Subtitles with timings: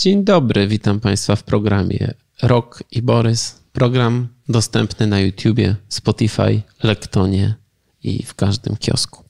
[0.00, 3.60] Dzień dobry, witam Państwa w programie Rok i Borys.
[3.72, 7.54] Program dostępny na YouTubie, Spotify, Lektonie
[8.02, 9.24] i w każdym kiosku.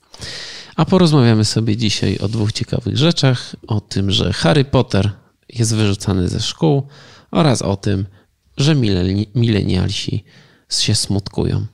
[0.76, 5.10] A porozmawiamy sobie dzisiaj o dwóch ciekawych rzeczach: o tym, że Harry Potter
[5.48, 6.86] jest wyrzucany ze szkół
[7.30, 8.06] oraz o tym,
[8.56, 8.74] że
[9.34, 10.24] milenialsi
[10.68, 11.66] się smutkują.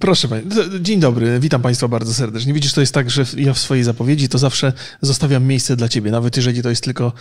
[0.00, 2.52] Proszę Państwa, dzień dobry, witam Państwa bardzo serdecznie.
[2.52, 6.10] Widzisz, to jest tak, że ja w swojej zapowiedzi to zawsze zostawiam miejsce dla Ciebie,
[6.10, 7.12] nawet jeżeli to jest tylko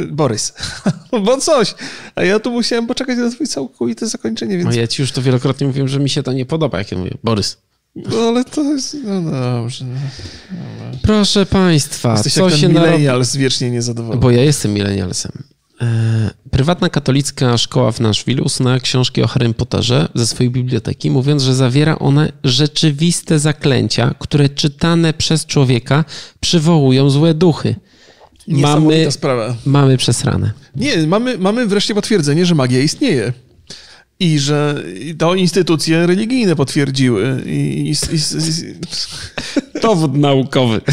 [0.00, 0.54] y, Borys,
[1.24, 1.74] bo coś.
[2.14, 4.70] A ja tu musiałem poczekać na Twoje całkowite zakończenie, więc...
[4.70, 6.98] A ja Ci już to wielokrotnie mówiłem, że mi się to nie podoba, jak ja
[6.98, 7.56] mówię, Borys.
[7.96, 9.84] No ale to jest, no dobrze.
[9.84, 14.20] No, Proszę Państwa, Jesteś co jak się millennials wiecznie niezadowolony.
[14.20, 15.32] Bo ja jestem millennialsem.
[15.80, 21.42] E, prywatna katolicka szkoła w Nashville usunęła książki o Harrym Potterze ze swojej biblioteki, mówiąc,
[21.42, 26.04] że zawiera one rzeczywiste zaklęcia, które czytane przez człowieka
[26.40, 27.74] przywołują złe duchy.
[28.48, 29.56] Mamy, sprawa.
[29.66, 30.52] mamy przesrane.
[30.76, 33.32] Nie, mamy, mamy wreszcie potwierdzenie, że magia istnieje.
[34.20, 34.82] I że
[35.18, 37.42] to instytucje religijne potwierdziły.
[37.46, 38.20] I, i, i,
[39.82, 40.80] Dowód naukowy.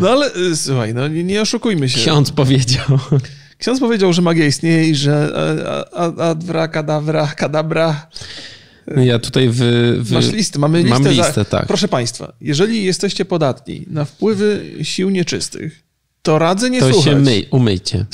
[0.00, 2.00] No ale y, słuchaj, no nie, nie oszukujmy się.
[2.00, 2.98] Ksiądz powiedział.
[3.58, 5.32] Ksiądz powiedział, że magia istnieje i że
[6.18, 8.06] adwra, kadabra, kadabra.
[8.96, 10.14] Ja tutaj wy, wy...
[10.14, 10.98] Masz listę, mamy listę.
[10.98, 11.44] Mam listę, za...
[11.44, 11.66] tak.
[11.66, 15.82] Proszę Państwa, jeżeli jesteście podatni na wpływy sił nieczystych,
[16.22, 17.04] to radzę nie to słuchać.
[17.04, 18.06] To się myj, umyjcie.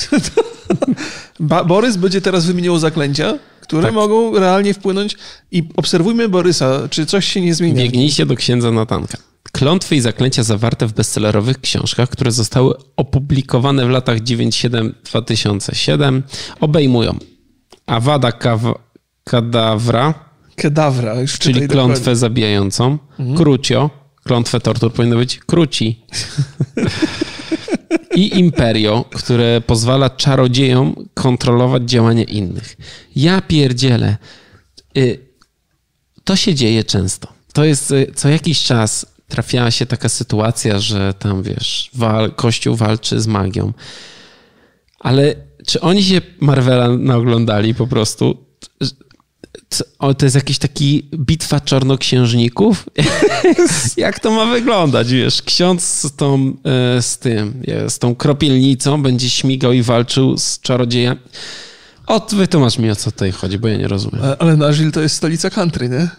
[1.67, 3.93] Borys będzie teraz wymieniał zaklęcia, które tak.
[3.93, 5.17] mogą realnie wpłynąć
[5.51, 7.75] i obserwujmy Borysa, czy coś się nie zmienia.
[7.75, 9.17] Biegnijcie do księdza Natanka.
[9.57, 16.21] Klątwy i zaklęcia zawarte w bestsellerowych książkach, które zostały opublikowane w latach 97-2007,
[16.59, 17.17] obejmują
[17.85, 18.31] Awada
[19.23, 20.13] Kadawra,
[20.55, 22.15] Kedawra, już czyli klątwę dokładnie.
[22.15, 23.37] zabijającą, mhm.
[23.37, 23.89] Krucio,
[24.23, 25.95] klątwę tortur powinno być Kruci.
[28.15, 32.77] I Imperio, które pozwala czarodziejom kontrolować działania innych.
[33.15, 34.17] Ja pierdzielę.
[34.97, 35.19] Y,
[36.23, 37.27] to się dzieje często.
[37.53, 42.75] To jest y, co jakiś czas trafiała się taka sytuacja, że tam wiesz, wal, Kościół
[42.75, 43.73] walczy z magią.
[44.99, 45.35] Ale
[45.67, 48.37] czy oni się Marvela naoglądali po prostu?
[49.97, 52.89] To jest jakiś taki bitwa czarnoksiężników?
[53.97, 55.41] Jak to ma wyglądać, wiesz?
[55.41, 56.53] Ksiądz z tą,
[56.97, 61.19] e, z tym, z tą kropielnicą będzie śmigał i walczył z czarodziejami.
[62.07, 64.21] O, wytłumacz mi, o co tutaj chodzi, bo ja nie rozumiem.
[64.39, 66.09] Ale Nashville to jest stolica country, nie?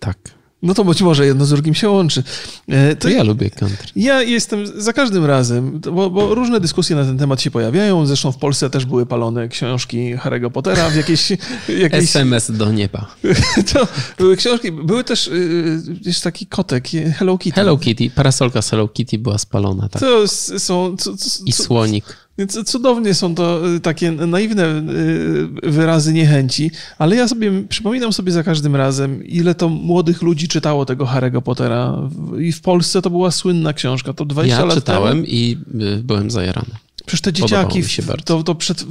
[0.00, 0.41] Tak.
[0.62, 2.22] No to być może jedno z drugim się łączy.
[2.68, 3.88] E, to ja lubię country.
[3.96, 8.06] Ja jestem za każdym razem, bo, bo, różne dyskusje na ten temat się pojawiają.
[8.06, 11.30] Zresztą w Polsce też były palone książki Harry'ego Pottera w jakieś...
[11.68, 12.02] jakieś...
[12.04, 13.14] SMS do nieba.
[13.72, 17.60] to były książki, były też y, jest taki kotek, Hello Kitty.
[17.60, 19.88] Hello Kitty, parasolka z Hello Kitty była spalona.
[19.88, 20.02] Tak.
[20.02, 20.96] To są...
[20.96, 22.21] To, to, I słonik.
[22.38, 28.32] Więc cudownie są to y, takie naiwne y, wyrazy niechęci, ale ja sobie przypominam sobie
[28.32, 32.10] za każdym razem, ile to młodych ludzi czytało tego Harry'ego Pottera.
[32.38, 34.12] I w Polsce to była słynna książka.
[34.12, 35.24] To 20 ja lat czytałem temu.
[35.26, 36.70] i y, byłem zajarany.
[37.06, 37.82] Przecież te dzieciaki,
[38.24, 38.84] to, to, przed,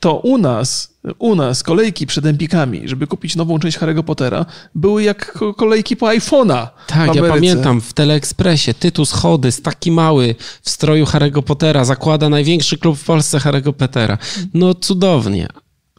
[0.00, 5.02] to u nas, u nas kolejki przed Empikami, żeby kupić nową część Harry'ego Pottera, były
[5.02, 6.68] jak kolejki po iPhone'a.
[6.86, 12.78] Tak, ja pamiętam w Teleekspresie Tytus Chodys, taki mały, w stroju Harry'ego Pottera, zakłada największy
[12.78, 14.18] klub w Polsce Harry'ego Pottera.
[14.54, 15.48] No cudownie.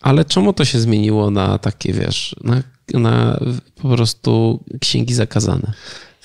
[0.02, 3.40] Ale czemu to się zmieniło na takie, wiesz, na, na
[3.82, 5.74] po prostu księgi zakazane?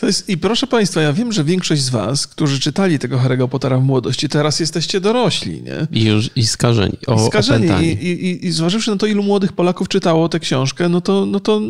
[0.03, 3.79] Jest, I proszę Państwa, ja wiem, że większość z Was, którzy czytali tego Harry'ego Pottera
[3.79, 5.87] w młodości, teraz jesteście dorośli, nie?
[6.01, 6.99] I już i skażeni.
[7.07, 7.87] O, I skażeni.
[7.87, 11.41] I, i, I zważywszy na to, ilu młodych Polaków czytało tę książkę, no to, no
[11.41, 11.61] to,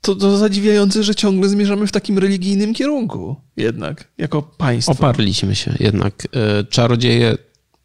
[0.00, 4.92] to, to zadziwiające, że ciągle zmierzamy w takim religijnym kierunku jednak, jako państwo.
[4.92, 6.28] Oparliśmy się jednak.
[6.32, 7.36] E, czarodzieje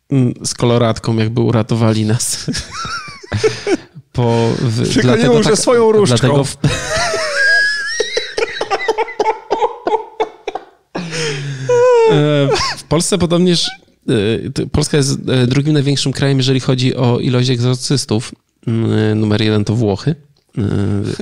[0.09, 2.37] mm, z koloratką jakby uratowali nas.
[4.13, 6.17] Po, w, Tylko nie mów, tak, swoją różdżką.
[6.17, 6.57] Dlatego w,
[12.77, 13.69] w Polsce podobnież
[14.09, 18.31] e, Polska jest e, drugim największym krajem, jeżeli chodzi o ilość egzorcystów.
[18.67, 20.15] Mm, numer jeden to Włochy.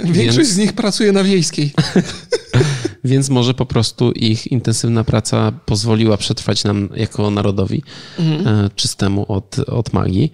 [0.04, 0.50] Większość więc...
[0.50, 1.74] z nich pracuje na wiejskiej.
[3.04, 7.84] więc może po prostu ich intensywna praca pozwoliła przetrwać nam jako narodowi
[8.20, 8.70] mhm.
[8.76, 10.32] czystemu od, od magii.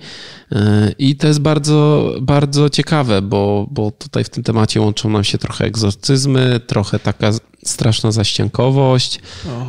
[1.00, 5.38] I to jest bardzo, bardzo ciekawe, bo, bo tutaj w tym temacie łączą nam się
[5.38, 7.32] trochę egzorcyzmy, trochę taka
[7.66, 9.20] straszna zaściankowość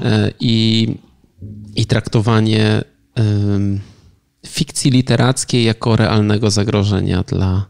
[0.02, 0.88] e, i,
[1.76, 2.82] i traktowanie
[4.46, 7.66] fikcji literackiej jako realnego zagrożenia dla,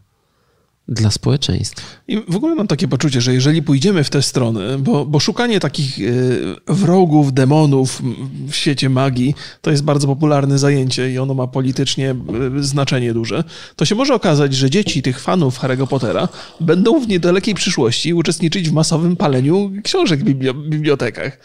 [0.89, 1.87] dla społeczeństwa.
[2.09, 5.61] I w ogóle mam takie poczucie, że jeżeli pójdziemy w tę stronę, bo, bo szukanie
[5.61, 8.03] takich y, wrogów, demonów
[8.49, 12.15] w świecie magii to jest bardzo popularne zajęcie i ono ma politycznie
[12.59, 13.45] y, znaczenie duże,
[13.77, 16.29] to się może okazać, że dzieci tych fanów Harry'ego Pottera
[16.61, 20.25] będą w niedalekiej przyszłości uczestniczyć w masowym paleniu książek w
[20.69, 21.39] bibliotekach.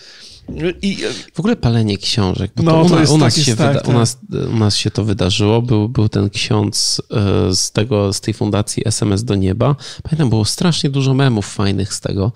[0.82, 0.98] I,
[1.34, 2.52] w ogóle palenie książek.
[2.56, 3.88] No, to, u, u, nas się tak, wyda- tak.
[3.88, 4.18] u, nas,
[4.54, 5.62] u nas się to wydarzyło.
[5.62, 9.76] Był, był ten ksiądz e, z, tego, z tej fundacji SMS do nieba.
[10.04, 12.32] Pamiętam, było strasznie dużo memów fajnych z tego.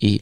[0.00, 0.20] I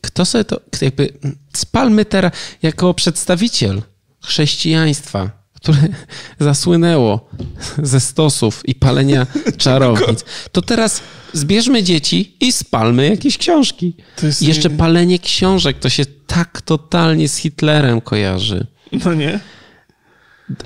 [0.00, 1.18] kto sobie to, jakby
[1.56, 2.32] spalmy teraz
[2.62, 3.82] jako przedstawiciel
[4.24, 5.78] chrześcijaństwa, które
[6.48, 7.28] zasłynęło
[7.82, 9.26] ze stosów i palenia
[9.58, 11.00] czarownic, to teraz
[11.32, 13.94] zbierzmy dzieci i spalmy jakieś książki.
[14.22, 14.42] Jest...
[14.42, 18.66] Jeszcze palenie książek to się tak totalnie z Hitlerem kojarzy.
[19.04, 19.40] No nie?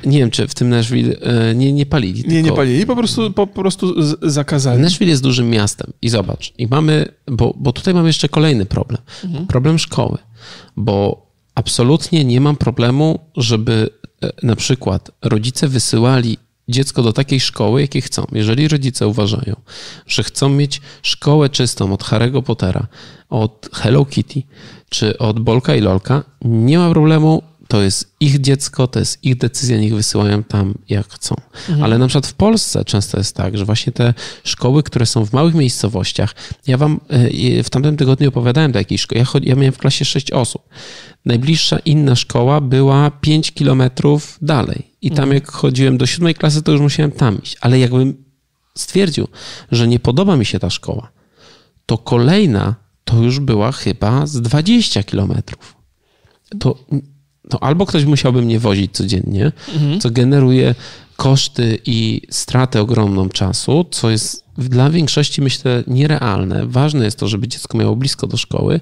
[0.05, 2.23] Nie wiem, czy w tym Nashville e, nie, nie palili.
[2.23, 2.51] Nie, tylko...
[2.51, 4.83] nie palili, po prostu, po prostu zakazali.
[4.83, 9.03] Nashville jest dużym miastem i zobacz, i mamy, bo, bo tutaj mamy jeszcze kolejny problem.
[9.25, 9.47] Mhm.
[9.47, 10.19] Problem szkoły,
[10.77, 13.91] bo absolutnie nie mam problemu, żeby
[14.43, 16.39] na przykład rodzice wysyłali
[16.69, 18.27] dziecko do takiej szkoły, jakiej chcą.
[18.33, 19.57] Jeżeli rodzice uważają,
[20.07, 22.87] że chcą mieć szkołę czystą od Harry'ego Pottera,
[23.31, 24.43] od Hello Kitty,
[24.89, 27.43] czy od Bolka i Lolka, nie ma problemu,
[27.73, 31.35] to jest ich dziecko, to jest ich decyzja, niech wysyłają tam jak chcą.
[31.69, 31.83] Mhm.
[31.83, 34.15] Ale na przykład w Polsce często jest tak, że właśnie te
[34.45, 36.35] szkoły, które są w małych miejscowościach,
[36.67, 40.05] ja wam e, w tamtym tygodniu opowiadałem do jakiejś szkoły, ja, ja miałem w klasie
[40.05, 40.69] sześć osób.
[41.25, 44.87] Najbliższa inna szkoła była 5 kilometrów dalej.
[45.03, 45.35] I tam mhm.
[45.35, 47.57] jak chodziłem do siódmej klasy, to już musiałem tam iść.
[47.61, 48.25] Ale jakbym
[48.79, 49.29] stwierdził,
[49.71, 51.13] że nie podoba mi się ta szkoła,
[51.87, 52.75] to kolejna
[53.05, 55.77] to już była chyba z 20 kilometrów.
[56.61, 56.79] To,
[57.49, 60.01] to albo ktoś musiałby mnie wozić codziennie, mhm.
[60.01, 60.75] co generuje
[61.17, 66.67] koszty i stratę ogromną czasu, co jest dla większości, myślę, nierealne.
[66.67, 68.81] Ważne jest to, żeby dziecko miało blisko do szkoły.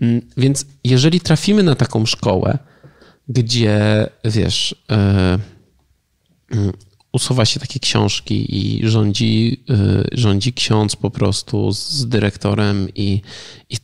[0.00, 2.58] Mm, więc jeżeli trafimy na taką szkołę,
[3.28, 4.74] gdzie wiesz,
[6.50, 6.72] yy,
[7.12, 13.22] usuwa się takie książki i rządzi, yy, rządzi ksiądz po prostu z dyrektorem i,
[13.70, 13.76] i,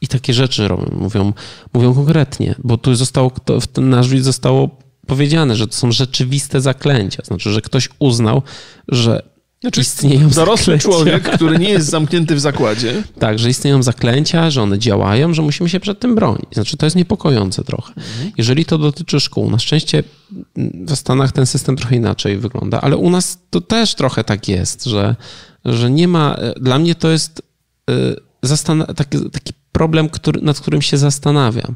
[0.00, 1.32] i, takie rzeczy robią, mówią,
[1.74, 7.22] mówią konkretnie, bo tu zostało, w ten nasz zostało powiedziane, że to są rzeczywiste zaklęcia.
[7.24, 8.42] Znaczy, że ktoś uznał,
[8.88, 9.22] że
[9.60, 10.88] znaczy, istnieją dorosły zaklęcia.
[10.88, 13.02] człowiek, który nie jest zamknięty w zakładzie.
[13.18, 16.46] Tak, że istnieją zaklęcia, że one działają, że musimy się przed tym bronić.
[16.52, 17.94] Znaczy, to jest niepokojące trochę.
[17.96, 18.32] Mhm.
[18.38, 20.04] Jeżeli to dotyczy szkół, na szczęście
[20.56, 24.84] w Stanach ten system trochę inaczej wygląda, ale u nas to też trochę tak jest,
[24.84, 25.16] że,
[25.64, 26.36] że nie ma.
[26.60, 27.42] Dla mnie to jest
[27.90, 31.74] y, taki, taki problem, który, nad którym się zastanawiam.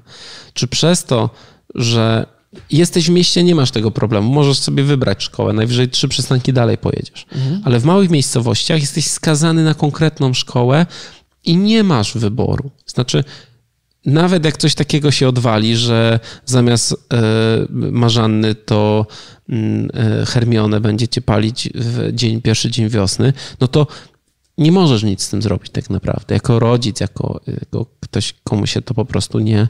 [0.54, 1.31] Czy przez to,
[1.75, 2.26] że
[2.70, 4.32] jesteś w mieście, nie masz tego problemu.
[4.32, 7.26] Możesz sobie wybrać szkołę, najwyżej trzy przystanki dalej pojedziesz.
[7.32, 7.62] Mhm.
[7.64, 10.87] Ale w małych miejscowościach jesteś skazany na konkretną szkołę
[11.44, 12.70] i nie masz wyboru.
[12.87, 13.25] Znaczy,
[14.06, 16.96] nawet jak coś takiego się odwali, że zamiast e,
[17.70, 19.06] marzanny to
[19.48, 23.87] e, Hermione będziecie palić w dzień, pierwszy dzień wiosny, no to
[24.58, 26.34] nie możesz nic z tym zrobić tak naprawdę.
[26.34, 29.69] Jako rodzic, jako, jako ktoś, komu się to po prostu nie,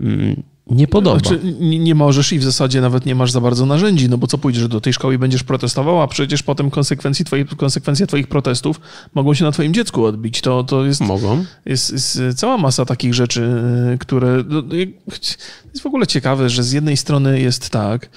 [0.00, 1.18] mm, nie podoba.
[1.18, 4.26] Znaczy, nie, nie, możesz i w zasadzie nawet nie masz za bardzo narzędzi, no bo
[4.26, 8.26] co pójdziesz do tej szkoły i będziesz protestował, a przecież potem konsekwencji twoich, konsekwencje twoich
[8.26, 8.80] protestów
[9.14, 10.40] mogą się na twoim dziecku odbić.
[10.40, 11.44] To, to jest, mogą.
[11.66, 13.52] Jest, jest cała masa takich rzeczy,
[14.00, 14.44] które...
[14.48, 14.62] No,
[15.06, 18.10] jest w ogóle ciekawe, że z jednej strony jest tak,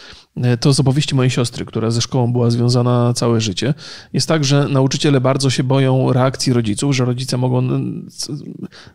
[0.59, 3.73] to z opowieści mojej siostry, która ze szkołą była związana całe życie.
[4.13, 7.61] Jest tak, że nauczyciele bardzo się boją reakcji rodziców, że rodzice mogą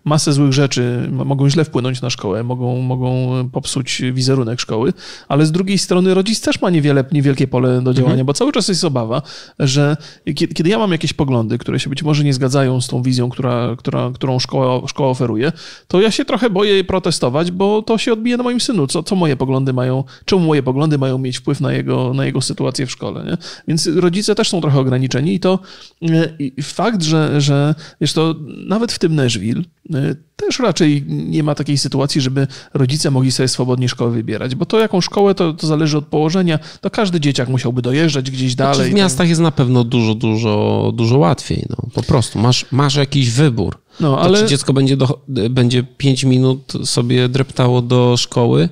[0.05, 4.93] masę złych rzeczy, mogą źle wpłynąć na szkołę, mogą, mogą popsuć wizerunek szkoły,
[5.29, 8.27] ale z drugiej strony rodzic też ma niewiele, niewielkie pole do działania, mhm.
[8.27, 9.23] bo cały czas jest obawa,
[9.59, 9.97] że
[10.35, 13.77] kiedy ja mam jakieś poglądy, które się być może nie zgadzają z tą wizją, która,
[13.79, 15.53] która, którą szkoła, szkoła oferuje,
[15.89, 18.87] to ja się trochę boję protestować, bo to się odbije na moim synu.
[18.87, 22.41] Co, co moje poglądy mają, czemu moje poglądy mają mieć wpływ na jego, na jego
[22.41, 23.25] sytuację w szkole.
[23.25, 23.37] Nie?
[23.69, 25.59] Więc rodzice też są trochę ograniczeni i to
[26.03, 28.35] e, i fakt, że, że wiesz, to
[28.67, 29.63] nawet w tym Nashville
[29.95, 34.67] e, też raczej nie ma takiej sytuacji, żeby rodzice mogli sobie swobodnie szkołę wybierać, bo
[34.67, 36.59] to jaką szkołę, to, to zależy od położenia.
[36.81, 38.93] To każdy dzieciak musiałby dojeżdżać gdzieś znaczy, dalej.
[38.93, 41.67] w miastach jest na pewno dużo, dużo, dużo łatwiej.
[41.71, 41.77] No.
[41.95, 43.79] Po prostu masz, masz jakiś wybór.
[44.01, 44.39] No, ale...
[44.39, 45.21] To, czy dziecko będzie, do,
[45.51, 48.69] będzie 5 minut sobie dreptało do szkoły,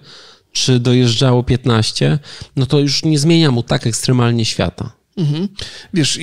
[0.57, 2.19] czy dojeżdżało 15,
[2.57, 4.93] no to już nie zmienia mu tak ekstremalnie świata.
[5.17, 5.49] Mhm.
[5.95, 6.19] Wiesz,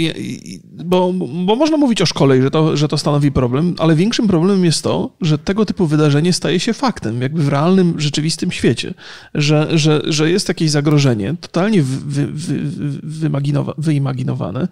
[0.86, 1.14] bo,
[1.46, 4.84] bo można mówić o szkole, że to, że to stanowi problem, ale większym problemem jest
[4.84, 8.94] to, że tego typu wydarzenie staje się faktem, jakby w realnym, rzeczywistym świecie,
[9.34, 12.58] że, że, że jest jakieś zagrożenie totalnie wy, wy,
[13.04, 13.30] wy,
[13.78, 14.68] wyimaginowane,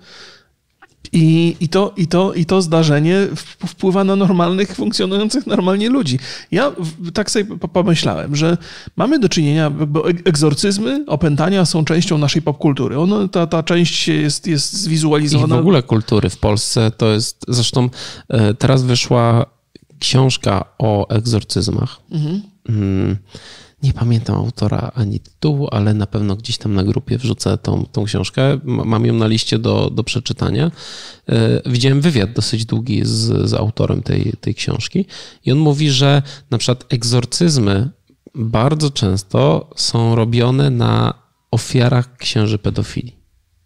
[1.13, 3.27] I, i, to, i, to, I to zdarzenie
[3.67, 6.19] wpływa na normalnych, funkcjonujących normalnie ludzi.
[6.51, 6.71] Ja
[7.13, 8.57] tak sobie pomyślałem, że
[8.95, 12.99] mamy do czynienia, bo egzorcyzmy, opętania są częścią naszej popkultury.
[12.99, 15.55] Ono, ta, ta część jest, jest zwizualizowana.
[15.55, 17.89] I w ogóle kultury w Polsce to jest, zresztą
[18.29, 19.45] e, teraz wyszła
[19.99, 21.97] książka o egzorcyzmach.
[22.11, 22.41] Mhm.
[22.69, 23.17] Mm
[23.83, 28.03] nie pamiętam autora ani tytułu, ale na pewno gdzieś tam na grupie wrzucę tą, tą
[28.03, 28.59] książkę.
[28.63, 30.71] Mam ją na liście do, do przeczytania.
[31.29, 35.05] E, widziałem wywiad dosyć długi z, z autorem tej, tej książki
[35.45, 36.21] i on mówi, że
[36.51, 37.89] na przykład egzorcyzmy
[38.35, 41.13] bardzo często są robione na
[41.51, 43.20] ofiarach księży pedofilii.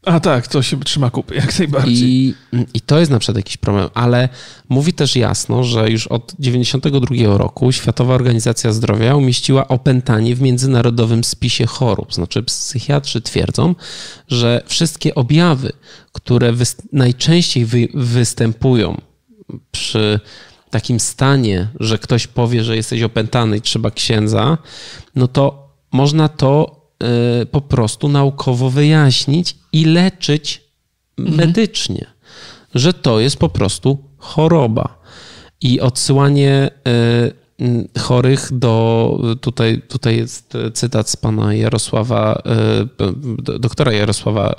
[0.05, 2.09] A tak, to się trzyma kupy, jak najbardziej.
[2.09, 2.35] I,
[2.74, 4.29] I to jest na przykład jakiś problem, ale
[4.69, 11.24] mówi też jasno, że już od 1992 roku Światowa Organizacja Zdrowia umieściła opętanie w międzynarodowym
[11.24, 12.13] spisie chorób.
[12.13, 13.75] Znaczy psychiatrzy twierdzą,
[14.27, 15.71] że wszystkie objawy,
[16.12, 16.53] które
[16.93, 19.01] najczęściej wy występują
[19.71, 20.19] przy
[20.69, 24.57] takim stanie, że ktoś powie, że jesteś opętany i trzeba księdza,
[25.15, 26.84] no to można to
[27.51, 30.61] po prostu naukowo wyjaśnić i leczyć
[31.17, 31.37] mhm.
[31.37, 32.05] medycznie,
[32.75, 35.01] że to jest po prostu choroba.
[35.61, 36.69] I odsyłanie
[37.61, 39.19] y, chorych do.
[39.41, 42.43] Tutaj, tutaj jest cytat z pana Jarosława,
[43.55, 44.55] y, doktora Jarosława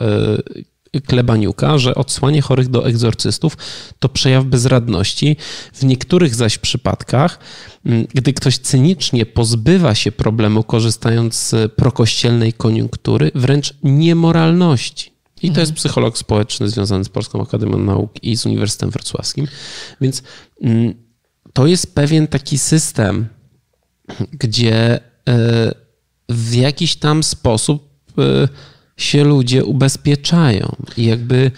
[1.00, 3.56] Klebaniuka, że odsłanie chorych do egzorcystów
[3.98, 5.36] to przejaw bezradności.
[5.72, 7.38] W niektórych zaś przypadkach,
[7.86, 15.16] mm, gdy ktoś cynicznie pozbywa się problemu, korzystając z prokościelnej koniunktury, wręcz niemoralności.
[15.42, 15.76] I to jest mhm.
[15.76, 19.46] psycholog społeczny związany z Polską Akademią Nauk i z Uniwersytetem Wrocławskim.
[20.00, 20.22] Więc
[20.62, 20.94] mm,
[21.52, 23.26] to jest pewien taki system,
[24.32, 25.74] gdzie e,
[26.28, 27.88] w jakiś tam sposób
[28.18, 28.48] e,
[28.96, 30.76] się ludzie ubezpieczają.
[30.96, 31.50] I jakby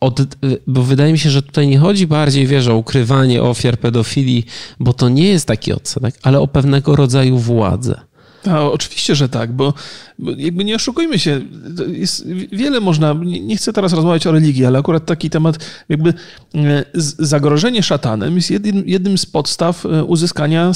[0.00, 0.20] od,
[0.66, 4.46] bo wydaje mi się, że tutaj nie chodzi bardziej, wiesz, o ukrywanie ofiar pedofilii,
[4.80, 8.00] bo to nie jest taki odsetek, ale o pewnego rodzaju władzę.
[8.48, 9.74] A, oczywiście, że tak, bo,
[10.18, 11.40] jakby nie oszukujmy się,
[11.86, 15.58] jest wiele można, nie chcę teraz rozmawiać o religii, ale akurat taki temat,
[15.88, 16.14] jakby
[16.54, 16.84] e,
[17.18, 20.72] zagrożenie szatanem jest jednym, jednym z podstaw e, uzyskania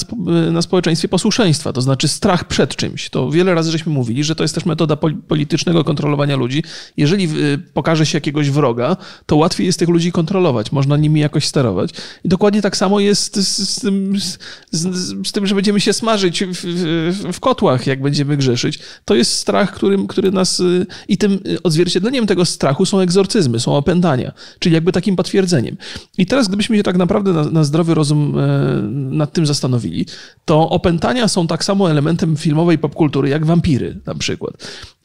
[0.49, 3.11] e, na społeczeństwie posłuszeństwa, to znaczy strach przed czymś.
[3.11, 4.97] To wiele razy żeśmy mówili, że to jest też metoda
[5.29, 6.63] politycznego kontrolowania ludzi.
[6.97, 7.29] Jeżeli
[7.75, 8.97] pokaże się jakiegoś wroga,
[9.27, 11.91] to łatwiej jest tych ludzi kontrolować, można nimi jakoś sterować.
[12.25, 14.39] I dokładnie tak samo jest z, z,
[14.71, 18.79] z, z tym, że będziemy się smażyć w, w, w kot kotłach, jak będziemy grzeszyć,
[19.05, 20.61] to jest strach, który, który nas.
[20.61, 25.77] Y, I tym y, odzwierciedleniem tego strachu są egzorcyzmy, są opętania, czyli jakby takim potwierdzeniem.
[26.19, 28.47] I teraz, gdybyśmy się tak naprawdę na, na zdrowy rozum e,
[29.17, 30.07] nad tym zastanowili,
[30.45, 34.55] to opętania są tak samo elementem filmowej popkultury, jak wampiry na przykład.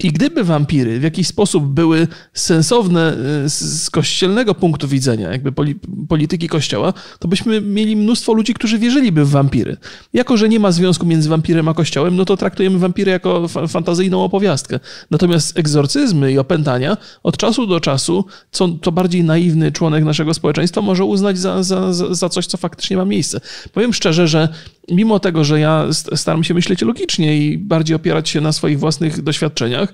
[0.04, 5.76] I gdyby wampiry w jakiś sposób były sensowne e, z, kościelnego punktu widzenia, jakby poli,
[6.10, 9.78] polityki kościoła, to byśmy mieli mnóstwo ludzi, którzy wierzyliby w wampiry.
[10.14, 14.24] Jako, że nie ma związku między wampirem a kościołem, no to traktujemy wampiry jako fantazyjną
[14.24, 14.80] opowiastkę.
[15.12, 20.82] Natomiast egzorcyzmy i opętania od czasu do czasu, co to bardziej naiwny członek naszego społeczeństwa
[20.82, 23.42] może uznać za, za, za coś, co faktycznie ma miejsce.
[23.74, 24.50] Powiem szczerze, że
[24.92, 29.22] mimo tego, że ja staram się myśleć logicznie i bardziej opierać się na swoich własnych
[29.22, 29.94] doświadczeniach,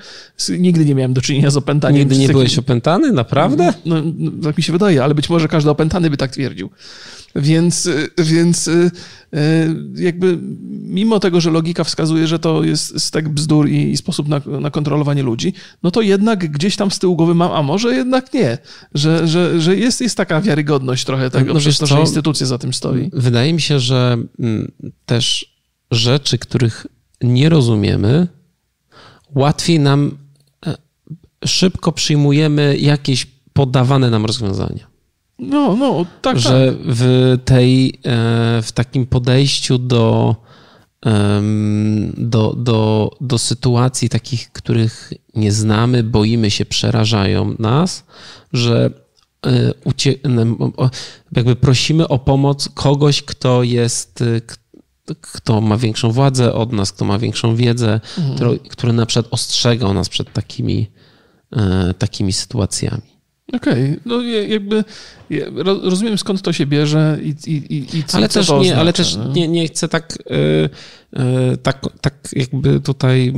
[0.49, 1.99] nigdy nie miałem do czynienia z opętaniem.
[1.99, 3.11] Nigdy nie byłeś opętany?
[3.11, 3.73] Naprawdę?
[3.85, 6.69] No, no, tak mi się wydaje, ale być może każdy opętany by tak twierdził.
[7.35, 8.91] Więc, więc y,
[9.33, 10.37] y, jakby
[10.69, 14.71] mimo tego, że logika wskazuje, że to jest stek bzdur i, i sposób na, na,
[14.71, 18.57] kontrolowanie ludzi, no to jednak gdzieś tam z tyłu głowy mam, a może jednak nie,
[18.93, 22.57] że, że, że jest, jest taka wiarygodność trochę tego, no, przez to, że instytucja za
[22.57, 23.09] tym stoi.
[23.13, 24.71] Wydaje mi się, że mm,
[25.05, 25.55] też
[25.91, 26.87] rzeczy, których
[27.21, 28.27] nie rozumiemy,
[29.35, 30.17] łatwiej nam
[30.65, 30.75] e,
[31.45, 34.88] szybko przyjmujemy jakieś podawane nam rozwiązania.
[35.39, 36.39] No, no, tak.
[36.39, 36.77] Że tak.
[36.85, 40.35] w tej, e, w takim podejściu do,
[42.17, 48.03] do, do, do sytuacji takich, których nie znamy, boimy się, przerażają nas,
[48.53, 48.91] że
[49.45, 49.73] e,
[51.31, 54.23] jakby prosimy o pomoc kogoś, kto jest,
[55.21, 58.35] kto ma większą władzę od nas, kto ma większą wiedzę, mhm.
[58.35, 60.87] który, który na przykład ostrzegał nas przed takimi,
[61.51, 63.18] e, takimi sytuacjami.
[63.53, 63.99] Okej, okay.
[64.05, 64.83] no jakby
[65.83, 68.81] rozumiem skąd to się bierze i, i, i co, ale co też to nie, oznacza,
[68.81, 70.69] Ale też nie, nie chcę tak, yy,
[71.13, 73.33] yy, tak, tak jakby tutaj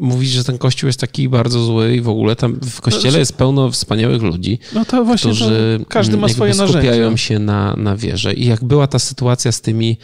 [0.00, 3.18] mówić, że ten kościół jest taki bardzo zły i w ogóle tam w kościele no,
[3.18, 7.16] jest pełno wspaniałych ludzi, no to właśnie którzy to każdy ma swoje skupiają narzędzia.
[7.16, 8.34] się na, na wierze.
[8.34, 9.98] I jak była ta sytuacja z tymi,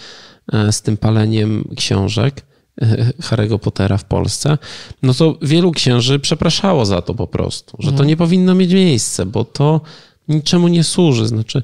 [0.53, 2.43] e, z tym paleniem książek,
[3.27, 4.59] Harry'ego Pottera w Polsce,
[5.03, 8.09] no to wielu księży przepraszało za to po prostu, że to mhm.
[8.09, 9.81] nie powinno mieć miejsca, bo to,
[10.29, 11.29] niczemu nie służy.
[11.29, 11.63] Znaczy,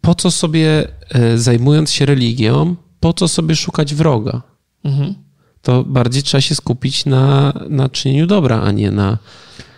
[0.00, 4.42] po co sobie e, zajmując się religią, po co sobie szukać wroga?
[4.84, 5.14] Mhm.
[5.62, 9.18] To bardziej trzeba się skupić na, na czynieniu dobra, a nie na,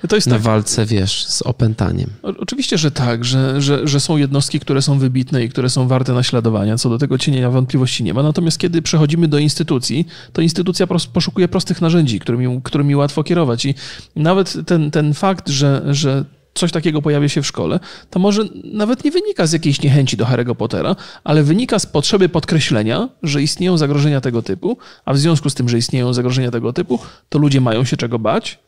[0.02, 0.42] na tak.
[0.42, 2.10] walce, wiesz, z opętaniem.
[2.22, 6.12] Oczywiście, że tak, że, że, że są jednostki, które są wybitne i które są warte
[6.12, 6.76] naśladowania.
[6.76, 8.22] Co do tego cienia wątpliwości nie ma.
[8.22, 13.64] Natomiast kiedy przechodzimy do instytucji, to instytucja poszukuje prostych narzędzi, którymi, którymi łatwo kierować.
[13.64, 13.74] I
[14.16, 16.24] nawet ten, ten fakt, że, że
[16.56, 20.24] coś takiego pojawia się w szkole, to może nawet nie wynika z jakiejś niechęci do
[20.24, 25.50] Harry'ego Pottera, ale wynika z potrzeby podkreślenia, że istnieją zagrożenia tego typu, a w związku
[25.50, 26.98] z tym, że istnieją zagrożenia tego typu,
[27.28, 28.58] to ludzie mają się czego bać.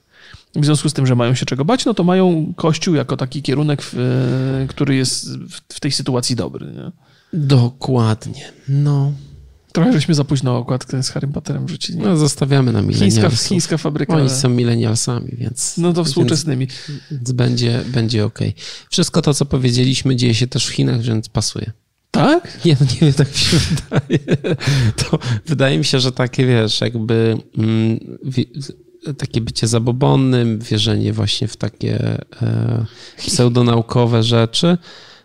[0.56, 3.42] W związku z tym, że mają się czego bać, no to mają Kościół jako taki
[3.42, 3.82] kierunek,
[4.68, 5.28] który jest
[5.72, 6.66] w tej sytuacji dobry.
[6.66, 6.92] Nie?
[7.32, 8.52] Dokładnie.
[8.68, 9.12] No,
[9.72, 11.98] Trochę żeśmy za późno okładkę z Harry Potterem wrzucili.
[11.98, 13.22] No zostawiamy na milenialsów.
[13.22, 14.16] Chińska, chińska fabryka.
[14.16, 15.78] Oni są milenialsami, więc...
[15.78, 16.68] No to współczesnymi.
[17.10, 18.38] Więc będzie, będzie ok.
[18.90, 21.72] Wszystko to, co powiedzieliśmy, dzieje się też w Chinach, więc pasuje.
[22.10, 22.64] Tak?
[22.64, 24.18] Nie, no nie wiem, tak mi się wydaje.
[24.96, 27.98] To wydaje mi się, że takie, wiesz, jakby mm,
[29.18, 32.84] takie bycie zabobonnym, wierzenie właśnie w takie e,
[33.16, 34.78] pseudonaukowe rzeczy,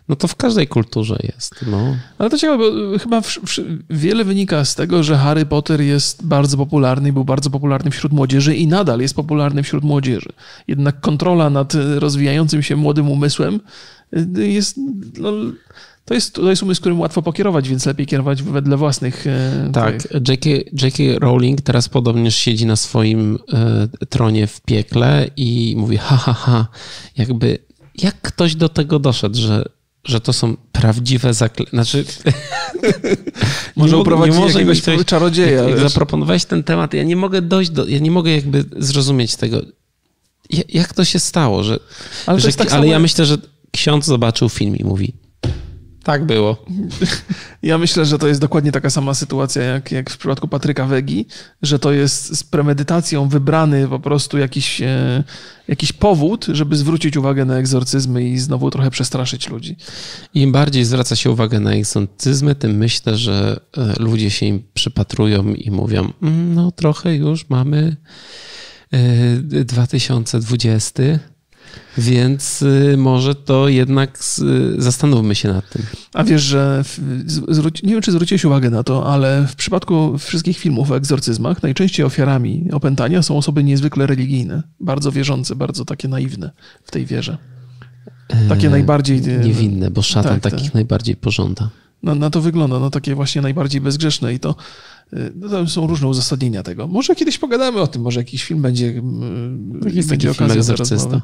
[0.08, 1.54] no to w każdej kulturze jest.
[1.66, 1.96] No.
[2.18, 3.58] Ale to ciekawe, bo chyba w, w,
[3.90, 8.12] wiele wynika z tego, że Harry Potter jest bardzo popularny i był bardzo popularny wśród
[8.12, 10.28] młodzieży i nadal jest popularny wśród młodzieży.
[10.68, 13.60] Jednak kontrola nad rozwijającym się młodym umysłem
[14.36, 14.80] jest.
[15.18, 15.32] No,
[16.04, 19.26] to jest, to jest umysł, którym łatwo pokierować, więc lepiej kierować wedle własnych.
[19.26, 20.08] E, tak,
[20.82, 21.02] J.K.
[21.18, 26.66] Rowling teraz podobnież siedzi na swoim e, tronie w piekle i mówi: ha, ha, ha,
[27.16, 27.58] jakby
[27.98, 29.64] jak ktoś do tego doszedł, że
[30.04, 31.70] że to są prawdziwe zaklęcia.
[31.70, 32.04] Znaczy,
[33.76, 35.62] może uprowadzić może jakiegoś coś, czarodzieja.
[35.62, 39.36] Jak, jak zaproponowałeś ten temat, ja nie mogę dojść do, ja nie mogę jakby zrozumieć
[39.36, 39.62] tego.
[40.68, 41.80] Jak to się stało, że,
[42.26, 43.38] ale, że, tak ale ja myślę, że
[43.70, 45.14] ksiądz zobaczył film i mówi,
[46.04, 46.56] tak było.
[47.62, 51.26] Ja myślę, że to jest dokładnie taka sama sytuacja jak, jak w przypadku Patryka Wegi,
[51.62, 55.24] że to jest z premedytacją wybrany po prostu jakiś, e,
[55.68, 59.76] jakiś powód, żeby zwrócić uwagę na egzorcyzmy i znowu trochę przestraszyć ludzi.
[60.34, 65.54] Im bardziej zwraca się uwagę na egzorcyzmy, tym myślę, że e, ludzie się im przypatrują
[65.54, 67.96] i mówią, mm, no trochę już mamy
[69.64, 71.33] 2020 e,
[71.98, 74.18] więc y, może to jednak
[74.78, 75.82] zastanówmy się nad tym.
[76.14, 76.84] A wiesz, że
[77.82, 82.06] nie wiem, czy zwróciłeś uwagę na to, ale w przypadku wszystkich filmów o egzorcyzmach najczęściej
[82.06, 86.50] ofiarami opętania są osoby niezwykle religijne, bardzo wierzące, bardzo takie naiwne
[86.84, 87.38] w tej wierze.
[88.48, 89.20] Takie e, najbardziej...
[89.20, 90.74] Niewinne, bo szatan tak, takich tak.
[90.74, 91.70] najbardziej pożąda.
[92.04, 94.56] No, na to wygląda, no takie właśnie najbardziej bezgrzeszne i to
[95.12, 96.88] Y, no są różne uzasadnienia tego.
[96.88, 101.20] Może kiedyś pogadamy o tym, może jakiś film będzie, y, jest będzie okazja film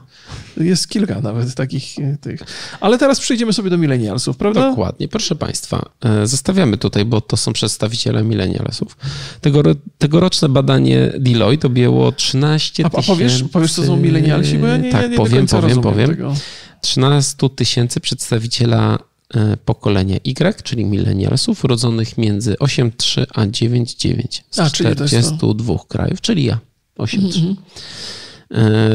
[0.57, 2.41] Jest kilka nawet takich y, tych.
[2.81, 4.71] Ale teraz przejdziemy sobie do milenialsów, prawda?
[4.71, 5.09] Dokładnie.
[5.09, 8.97] Proszę Państwa, e, zostawiamy tutaj, bo to są przedstawiciele milenialsów.
[9.41, 9.63] Tego,
[9.99, 13.11] tegoroczne badanie Deloitte objęło 13 tysięcy...
[13.11, 14.59] A powiesz, powiesz, co są milenialsi?
[14.59, 16.11] Bo ja nie, tak, ja nie powiem, powiem, powiem.
[16.11, 16.35] Tego.
[16.81, 18.99] 13 tysięcy przedstawiciela
[19.35, 26.45] E, pokolenia Y, czyli milenialsów, urodzonych między 8,3 a 9,9 z a, 42 krajów, czyli
[26.45, 26.59] ja
[26.99, 27.19] 8,3.
[27.19, 27.57] Mm -hmm.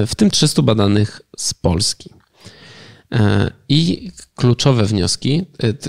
[0.07, 2.09] W tym 300 badanych z Polski.
[3.11, 5.45] E, I kluczowe wnioski.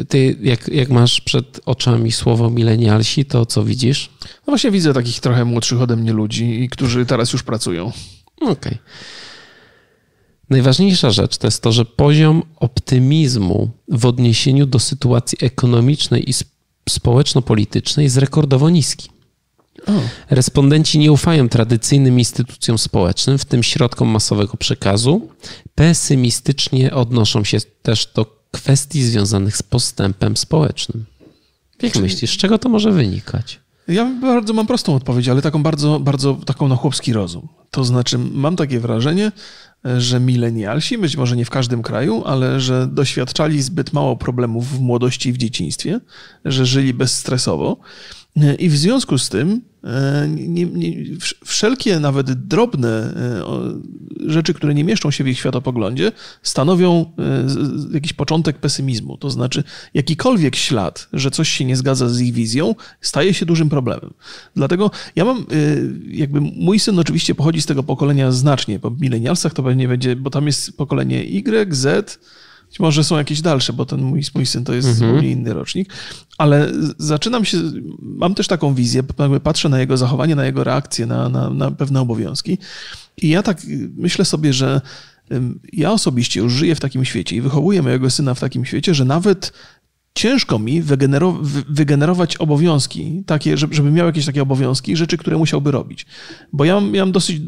[0.09, 4.11] Ty, jak, jak masz przed oczami słowo milenialsi, to co widzisz?
[4.22, 7.92] No właśnie widzę takich trochę młodszych ode mnie ludzi, którzy teraz już pracują.
[8.37, 8.52] Okej.
[8.52, 8.78] Okay.
[10.50, 16.35] Najważniejsza rzecz to jest to, że poziom optymizmu w odniesieniu do sytuacji ekonomicznej i
[16.88, 19.11] społeczno-politycznej jest rekordowo niski.
[19.87, 19.92] O.
[20.30, 25.28] Respondenci nie ufają tradycyjnym instytucjom społecznym, w tym środkom masowego przekazu.
[25.74, 31.04] Pesymistycznie odnoszą się też do kwestii związanych z postępem społecznym.
[31.82, 33.61] Jak myślisz, z czego to może wynikać?
[33.88, 37.48] Ja bardzo mam prostą odpowiedź, ale taką bardzo, bardzo taką na chłopski rozum.
[37.70, 39.32] To znaczy, mam takie wrażenie,
[39.99, 44.81] że milenialsi, być może nie w każdym kraju, ale że doświadczali zbyt mało problemów w
[44.81, 46.01] młodości i w dzieciństwie,
[46.44, 47.77] że żyli bezstresowo.
[48.59, 49.61] I w związku z tym
[50.29, 51.05] nie, nie,
[51.44, 58.12] wszelkie nawet drobne e, rzeczy, które nie mieszczą się w ich światopoglądzie, stanowią e, jakiś
[58.12, 59.16] początek pesymizmu.
[59.16, 63.68] To znaczy, jakikolwiek ślad, że coś się nie zgadza z ich wizją, staje się dużym
[63.68, 64.14] problemem.
[64.57, 65.46] Dlatego ja mam,
[66.09, 70.31] jakby mój syn oczywiście pochodzi z tego pokolenia znacznie, po milenialsach to pewnie będzie, bo
[70.31, 72.18] tam jest pokolenie Y, Z,
[72.68, 75.07] być może są jakieś dalsze, bo ten mój, mój syn to jest mhm.
[75.07, 75.92] zupełnie inny rocznik,
[76.38, 77.59] ale zaczynam się,
[78.00, 79.02] mam też taką wizję,
[79.42, 82.59] patrzę na jego zachowanie, na jego reakcję, na, na, na pewne obowiązki
[83.16, 83.62] i ja tak
[83.96, 84.81] myślę sobie, że
[85.72, 89.05] ja osobiście już żyję w takim świecie i wychowuję mojego syna w takim świecie, że
[89.05, 89.52] nawet
[90.16, 90.83] ciężko mi
[91.68, 96.07] wygenerować obowiązki, takie, żeby miał jakieś takie obowiązki, rzeczy, które musiałby robić.
[96.52, 97.40] Bo ja mam, ja mam dosyć,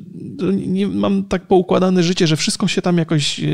[0.67, 3.45] nie, mam tak poukładane życie, że wszystko się tam jakoś e,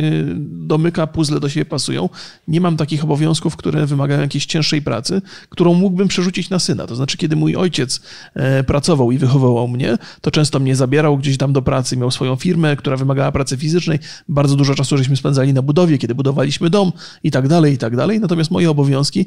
[0.43, 2.09] domyka, puzzle do siebie pasują.
[2.49, 6.87] Nie mam takich obowiązków, które wymagają jakiejś cięższej pracy, którą mógłbym przerzucić na syna.
[6.87, 8.01] To znaczy, kiedy mój ojciec
[8.35, 12.37] e, pracował i wychowywał mnie, to często mnie zabierał gdzieś tam do pracy, miał swoją
[12.37, 13.99] firmę, która wymagała pracy fizycznej.
[14.29, 17.97] Bardzo dużo czasu żeśmy spędzali na budowie, kiedy budowaliśmy dom i tak dalej, i tak
[17.97, 18.21] dalej.
[18.21, 19.27] Natomiast moje obowiązki obowiązki.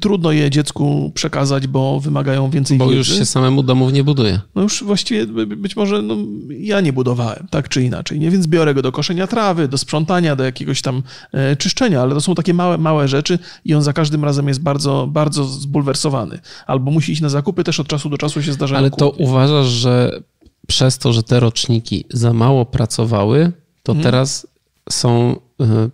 [0.00, 2.94] Trudno je dziecku przekazać, bo wymagają więcej bo wiedzy.
[2.94, 4.40] Bo już się samemu domów nie buduje.
[4.54, 6.16] No już właściwie być może no,
[6.50, 8.20] ja nie budowałem, tak czy inaczej.
[8.20, 8.30] Nie?
[8.30, 12.20] Więc biorę go do koszenia trawy, do sprzątania, do jakiegoś tam e, czyszczenia, ale to
[12.20, 16.38] są takie małe, małe rzeczy i on za każdym razem jest bardzo, bardzo zbulwersowany.
[16.66, 19.66] Albo musi iść na zakupy, też od czasu do czasu się zdarzają Ale to uważasz,
[19.66, 20.22] że
[20.66, 24.04] przez to, że te roczniki za mało pracowały, to hmm.
[24.04, 24.46] teraz
[24.90, 25.88] są e,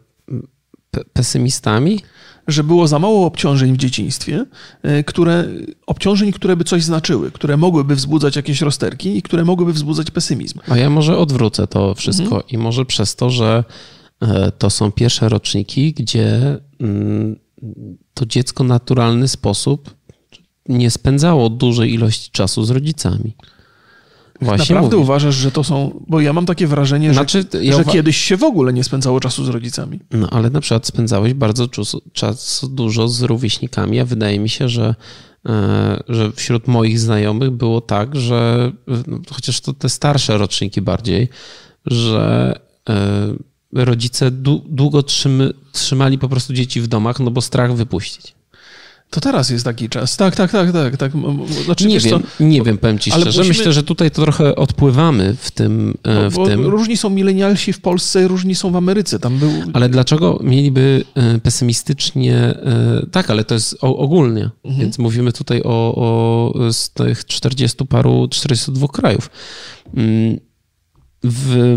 [1.12, 2.00] pesymistami?
[2.48, 4.44] Że było za mało obciążeń w dzieciństwie,
[4.82, 5.44] e, które,
[5.86, 10.58] obciążeń, które by coś znaczyły, które mogłyby wzbudzać jakieś rozterki i które mogłyby wzbudzać pesymizm.
[10.68, 12.42] A ja może odwrócę to wszystko mhm.
[12.50, 13.64] i może przez to, że
[14.20, 17.36] e, to są pierwsze roczniki, gdzie mm,
[18.14, 19.94] to dziecko w naturalny sposób
[20.68, 23.36] nie spędzało dużej ilości czasu z rodzicami.
[24.40, 25.02] Właśnie Naprawdę mówię.
[25.02, 26.00] uważasz, że to są.
[26.08, 27.92] Bo ja mam takie wrażenie, znaczy, że, ja że uwa...
[27.92, 30.00] kiedyś się w ogóle nie spędzało czasu z rodzicami.
[30.10, 34.68] No ale na przykład spędzałeś bardzo czasu, czasu dużo z rówieśnikami, a wydaje mi się,
[34.68, 34.94] że,
[35.46, 38.72] e, że wśród moich znajomych było tak, że
[39.06, 41.28] no, chociaż to te starsze roczniki bardziej,
[41.86, 42.54] że
[42.88, 44.30] e, rodzice
[44.68, 48.37] długo trzymy, trzymali po prostu dzieci w domach, no bo strach wypuścić.
[49.10, 50.16] To teraz jest taki czas.
[50.16, 50.96] Tak, tak, tak, tak.
[50.96, 51.12] tak.
[51.64, 53.26] Znaczy, nie wiem, co, nie wiem, powiem ci szczerze.
[53.26, 53.48] Musimy...
[53.48, 55.94] Myślę, że tutaj to trochę odpływamy w tym.
[56.02, 56.66] E, bo, w tym.
[56.66, 59.18] Różni są milenialsi w Polsce, różni są w Ameryce.
[59.18, 59.50] Tam był...
[59.72, 62.36] Ale dlaczego mieliby e, pesymistycznie...
[62.36, 64.50] E, tak, ale to jest ogólnie.
[64.64, 64.80] Mhm.
[64.80, 69.30] Więc mówimy tutaj o, o z tych 40 paru, 42 krajów.
[69.94, 70.40] Mm,
[71.24, 71.76] w,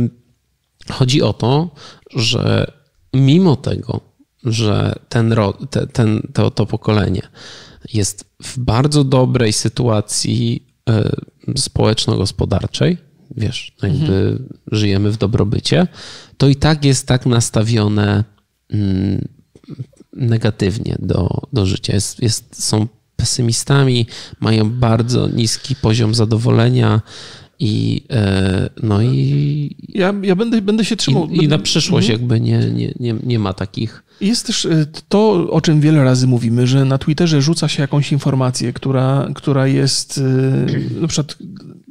[0.90, 1.70] chodzi o to,
[2.16, 2.72] że
[3.14, 4.11] mimo tego,
[4.44, 5.36] że ten,
[5.70, 7.22] te, ten, to, to pokolenie
[7.94, 11.12] jest w bardzo dobrej sytuacji e,
[11.58, 12.98] społeczno-gospodarczej,
[13.38, 14.50] wiesz, no jakby mhm.
[14.72, 15.88] żyjemy w dobrobycie,
[16.38, 18.24] to i tak jest tak nastawione
[18.70, 19.28] mm,
[20.14, 21.94] negatywnie do, do życia.
[21.94, 24.08] Jest, jest, są pesymistami,
[24.40, 27.02] mają bardzo niski poziom zadowolenia,
[27.62, 29.76] i, e, no i.
[29.90, 31.28] Ja, ja będę, będę się trzymał.
[31.28, 32.22] I, i na przyszłość mhm.
[32.22, 34.04] jakby nie, nie, nie, nie ma takich.
[34.22, 38.12] Jest też e, to, o czym wiele razy mówimy, że na Twitterze rzuca się jakąś
[38.12, 40.18] informację, która, która jest
[40.98, 41.38] e, na przykład.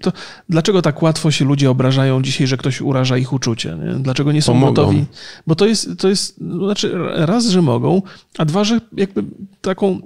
[0.03, 0.13] To,
[0.49, 3.77] dlaczego tak łatwo się ludzie obrażają dzisiaj, że ktoś uraża ich uczucie?
[3.85, 3.95] Nie?
[3.95, 4.75] Dlaczego nie są Pomogą.
[4.75, 5.05] gotowi?
[5.47, 8.03] Bo to jest, to jest, znaczy raz, że mogą,
[8.39, 9.25] a dwa, że jakby
[9.61, 10.01] taką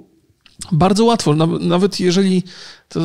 [0.71, 2.43] bardzo łatwo, nawet jeżeli
[2.89, 2.99] to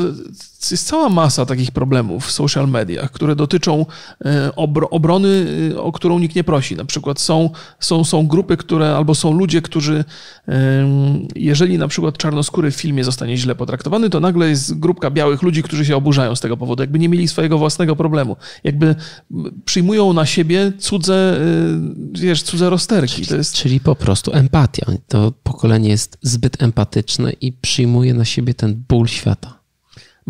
[0.70, 3.86] jest cała masa takich problemów w social mediach, które dotyczą
[4.24, 4.54] e,
[4.90, 6.76] obrony, e, o którą nikt nie prosi.
[6.76, 10.04] Na przykład są, są, są grupy, które, albo są ludzie, którzy,
[11.36, 15.62] jeżeli na przykład czarnoskóry w filmie zostanie źle potraktowany, to nagle jest grupka białych ludzi,
[15.62, 18.36] którzy się oburzają z tego powodu, jakby nie mieli swojego własnego problemu.
[18.64, 18.94] Jakby
[19.64, 23.26] przyjmują na siebie cudze, e, wiesz, cudze rozterki.
[23.26, 23.54] To jest...
[23.54, 24.86] Czyli po prostu empatia.
[25.08, 29.59] To pokolenie jest zbyt empatyczne i przyjmuje na siebie ten ból świata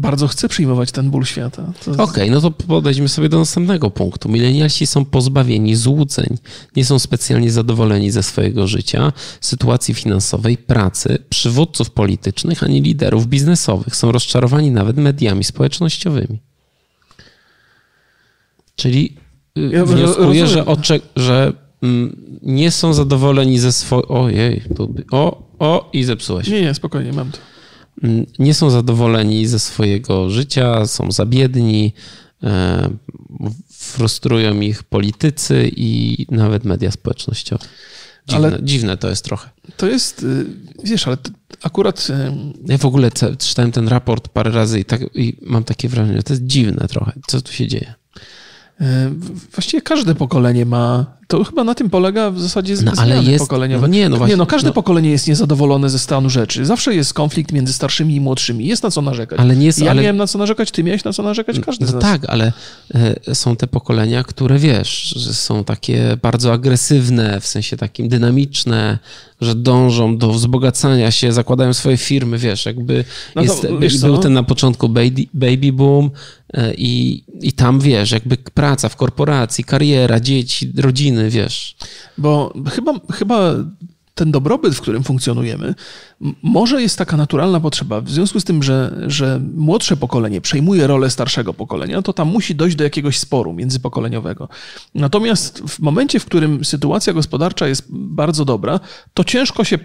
[0.00, 1.72] bardzo chcę przyjmować ten ból świata.
[1.84, 1.90] To...
[1.90, 4.28] Okej, okay, no to podejdźmy sobie do następnego punktu.
[4.28, 6.38] Milenialsi są pozbawieni złudzeń,
[6.76, 13.96] nie są specjalnie zadowoleni ze swojego życia, sytuacji finansowej, pracy, przywódców politycznych, ani liderów biznesowych.
[13.96, 16.38] Są rozczarowani nawet mediami społecznościowymi.
[18.76, 19.16] Czyli
[19.58, 24.08] y, ja wnioskuję, że, oczek, że mm, nie są zadowoleni ze swojego...
[24.08, 24.62] Ojej,
[25.10, 26.48] o, o i zepsułeś.
[26.48, 27.38] Nie, nie, spokojnie, mam to
[28.38, 31.92] nie są zadowoleni ze swojego życia, są za biedni,
[32.42, 32.90] e,
[33.70, 37.64] frustrują ich politycy i nawet media społecznościowe.
[38.28, 39.50] Dziwne, ale dziwne to jest trochę.
[39.76, 40.46] To jest, y,
[40.84, 41.16] wiesz, ale
[41.62, 42.08] akurat.
[42.66, 46.22] Ja w ogóle czytałem ten raport parę razy i, tak, i mam takie wrażenie, że
[46.22, 47.12] to jest dziwne trochę.
[47.26, 47.94] Co tu się dzieje?
[48.80, 49.10] E,
[49.52, 53.80] właściwie każde pokolenie ma to chyba na tym polega w zasadzie No, ale jest- pokoleniowe.
[53.88, 54.72] no nie, no właśnie, nie, no każde no.
[54.74, 56.66] pokolenie jest niezadowolone ze stanu rzeczy.
[56.66, 58.66] Zawsze jest konflikt między starszymi i młodszymi.
[58.66, 59.40] Jest na co narzekać.
[59.40, 61.86] Ale nie jest- ja ale- miałem na co narzekać, ty miałeś na co narzekać, każdy
[61.86, 62.02] z No nas.
[62.10, 62.52] tak, ale
[63.28, 68.98] e, są te pokolenia, które wiesz, że są takie bardzo agresywne, w sensie takim dynamiczne,
[69.40, 73.04] że dążą do wzbogacania się, zakładają swoje firmy, wiesz, jakby
[73.36, 76.10] No jest, wiesz był ten na początku baby, baby boom
[76.54, 81.76] e, i, i tam, wiesz, jakby praca w korporacji, kariera, dzieci, rodziny, wiesz.
[82.18, 83.54] Bo chyba, chyba
[84.20, 85.74] ten dobrobyt, w którym funkcjonujemy,
[86.42, 88.00] może jest taka naturalna potrzeba.
[88.00, 92.54] W związku z tym, że, że młodsze pokolenie przejmuje rolę starszego pokolenia, to tam musi
[92.54, 94.48] dojść do jakiegoś sporu międzypokoleniowego.
[94.94, 98.80] Natomiast w momencie, w którym sytuacja gospodarcza jest bardzo dobra,
[99.14, 99.78] to ciężko się,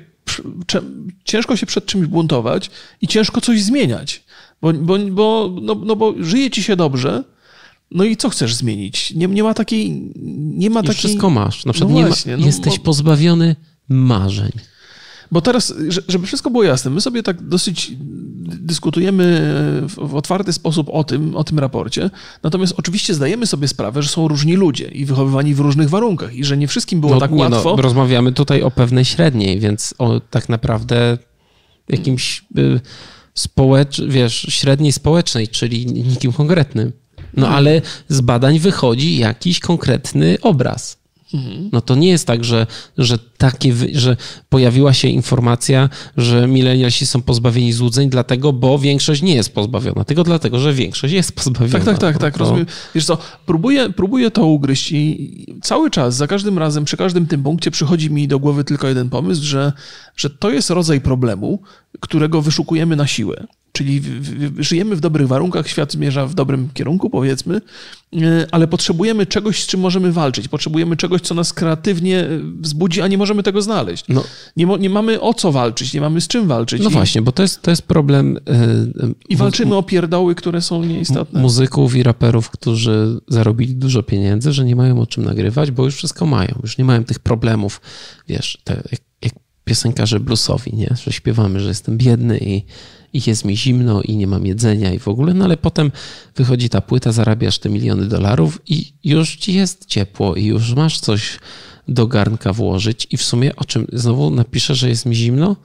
[1.23, 2.71] ciężko się przed czymś buntować
[3.01, 4.23] i ciężko coś zmieniać.
[4.61, 7.23] Bo, bo, bo, no, no bo żyje ci się dobrze,
[7.91, 9.13] no i co chcesz zmienić?
[9.15, 10.11] Nie, nie ma takiej.
[10.55, 10.95] Nie ma takiej.
[10.95, 11.65] wszystko masz.
[11.65, 13.55] Na przykład No nie właśnie, ma, no jesteś bo- pozbawiony
[13.89, 14.51] marzeń.
[15.31, 17.91] Bo teraz, że- żeby wszystko było jasne, my sobie tak dosyć
[18.47, 19.23] dyskutujemy
[19.89, 22.09] w, otwarty sposób o tym, o tym raporcie.
[22.43, 26.43] Natomiast oczywiście zdajemy sobie sprawę, że są różni ludzie i wychowywani w różnych warunkach i
[26.43, 27.75] że nie wszystkim było tak nie, łatwo.
[27.75, 31.17] No, rozmawiamy tutaj o pewnej średniej, więc o tak naprawdę
[31.89, 32.79] jakimś y,
[33.33, 36.91] społecz, wiesz, średniej społecznej, czyli nikim konkretnym.
[37.37, 37.57] No Mhm.
[37.57, 41.05] ale z badań wychodzi jakiś konkretny obraz.
[41.33, 41.69] Mhm.
[41.71, 42.67] No to nie jest tak, że,
[42.97, 44.17] że, takie, że
[44.49, 50.23] pojawiła się informacja, że milenialsi są pozbawieni złudzeń, dlatego, bo większość nie jest pozbawiona, tylko
[50.23, 51.85] dlatego, że większość jest pozbawiona.
[51.85, 52.65] Tak, tak, tak, tak, No, rozumiem.
[52.95, 57.43] Wiesz co, próbuję, próbuję to ugryźć i cały czas, za każdym razem, przy każdym tym
[57.43, 59.73] punkcie przychodzi mi do głowy tylko jeden pomysł, że,
[60.15, 61.61] że to jest rodzaj problemu,
[61.99, 63.47] którego wyszukujemy na siłę.
[63.75, 64.05] Czyli w,
[64.55, 67.61] w, żyjemy w dobrych warunkach, świat zmierza w dobrym kierunku, powiedzmy,
[68.13, 70.47] e, ale potrzebujemy czegoś, z czym możemy walczyć.
[70.47, 72.27] Potrzebujemy czegoś, co nas kreatywnie e,
[72.59, 74.05] wzbudzi, a nie możemy tego znaleźć.
[74.09, 74.23] No,
[74.57, 76.81] Nie, nie mamy o co walczyć, nie mamy z czym walczyć.
[76.83, 78.38] no I, właśnie, bo to jest, to jest problem.
[78.38, 78.41] y,
[79.29, 81.41] I walczymy o pierdoły, które są nieistotne.
[81.41, 85.95] muzyków i raperów, którzy zarobili dużo pieniędzy, że nie mają o czym nagrywać, bo już
[85.95, 86.59] wszystko mają.
[86.63, 87.81] Już nie mają tych problemów,
[88.27, 89.33] wiesz, te, jak, jak
[89.63, 90.95] piosenkarze bluesowi, nie?
[91.03, 92.63] Że śpiewamy, że jestem biedny i,
[93.15, 95.91] i jest mi zimno i nie mam jedzenia i w ogóle, no ale potem
[96.36, 100.99] wychodzi ta płyta, zarabiasz te miliony dolarów i już ci jest ciepło i już masz
[100.99, 101.39] coś
[101.88, 105.56] do garnka włożyć i w sumie o czym znowu napiszę, że jest mi zimno?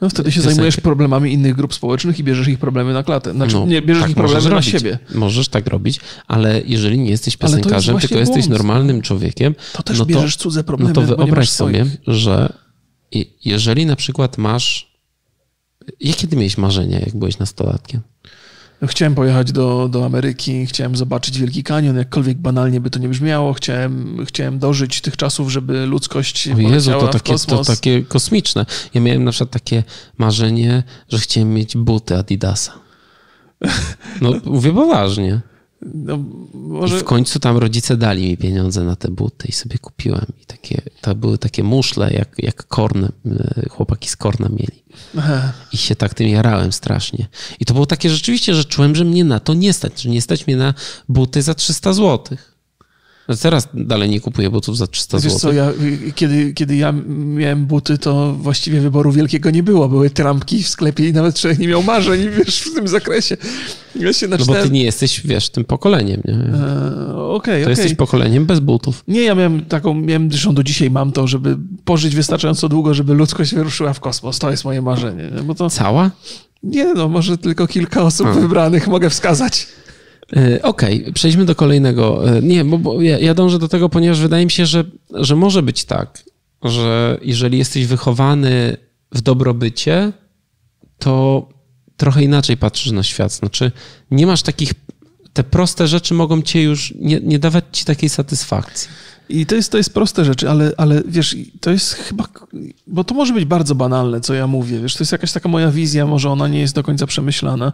[0.00, 0.54] No wtedy się Piosenkę.
[0.54, 3.32] zajmujesz problemami innych grup społecznych i bierzesz ich problemy na klatę.
[3.32, 4.98] Znaczy, No, nie, bierzesz tak ich problemy na siebie.
[5.14, 8.50] Możesz tak robić, ale jeżeli nie jesteś to jest piosenkarzem, właśnie tylko jesteś błąd.
[8.58, 12.52] normalnym człowiekiem, To też no bierzesz cudze problemy, No to wyobraź sobie, że
[13.44, 14.91] jeżeli na przykład masz...
[16.00, 18.00] Jakie ty miałeś marzenia, jak byłeś nastolatkiem?
[18.82, 23.08] No, Chciałem pojechać do, do Ameryki, chciałem zobaczyć Wielki Kanion, jakkolwiek banalnie by to nie
[23.08, 23.52] brzmiało.
[23.52, 28.66] Chciałem, chciałem dożyć tych czasów, żeby ludzkość O Jezu, to takie, to takie kosmiczne.
[28.94, 29.82] Ja miałem na przykład takie
[30.18, 32.72] marzenie, że chciałem mieć buty Adidasa.
[34.20, 35.40] No, mówię poważnie.
[35.94, 36.14] No,
[36.54, 36.98] I może...
[36.98, 40.26] w końcu tam rodzice dali mi pieniądze na te buty i sobie kupiłem.
[40.42, 44.82] I takie, to były takie muszle, jak, jak korn, y, chłopaki z korna mieli.
[45.18, 45.52] Aha.
[45.72, 47.26] I się tak tym jarałem strasznie.
[47.60, 50.22] I to było takie rzeczywiście, że czułem, że mnie na to nie stać, że nie
[50.22, 50.74] stać mnie na
[51.08, 52.51] buty za 300 złotych.
[53.28, 55.38] No Teraz dalej nie kupuję butów za 300 Wiesz zł.
[55.38, 55.72] co, ja,
[56.14, 59.88] kiedy, kiedy ja miałem buty, to właściwie wyboru wielkiego nie było.
[59.88, 63.36] Były trampki w sklepie i nawet człowiek nie miał marzeń wiesz, w tym zakresie.
[63.96, 66.34] Ja się No bo ty nie jesteś, wiesz, tym pokoleniem, nie?
[66.34, 67.70] E, Okej, To okej.
[67.70, 69.04] jesteś pokoleniem bez butów.
[69.08, 73.14] Nie, ja miałem taką, miałem, zresztą do dzisiaj mam to, żeby pożyć wystarczająco długo, żeby
[73.14, 74.38] ludzkość wyruszyła w kosmos.
[74.38, 75.30] To jest moje marzenie.
[75.36, 75.42] nie?
[75.42, 76.10] Bo to, Cała?
[76.62, 78.32] nie no, może tylko kilka osób A.
[78.32, 79.66] wybranych mogę wskazać.
[80.36, 82.36] E, Okej, przejdźmy do kolejnego.
[82.36, 85.36] E, Nie, bo, bo ja, ja dążę do tego, ponieważ wydaje mi się, że, że
[85.36, 86.24] może być tak,
[86.62, 88.76] że jeżeli jesteś wychowany
[89.12, 90.12] w dobrobycie,
[90.98, 91.48] to
[91.96, 93.32] trochę inaczej patrzysz na świat.
[93.32, 93.72] Znaczy,
[94.10, 94.74] nie masz takich.
[95.32, 98.88] Te proste rzeczy mogą cię już nie, nie dawać ci takiej satysfakcji.
[99.28, 102.24] I to jest, to jest proste rzeczy, ale, ale wiesz, to jest chyba,
[102.86, 105.70] bo to może być bardzo banalne, co ja mówię, wiesz, to jest jakaś taka moja
[105.70, 107.72] wizja, może ona nie jest do końca przemyślana,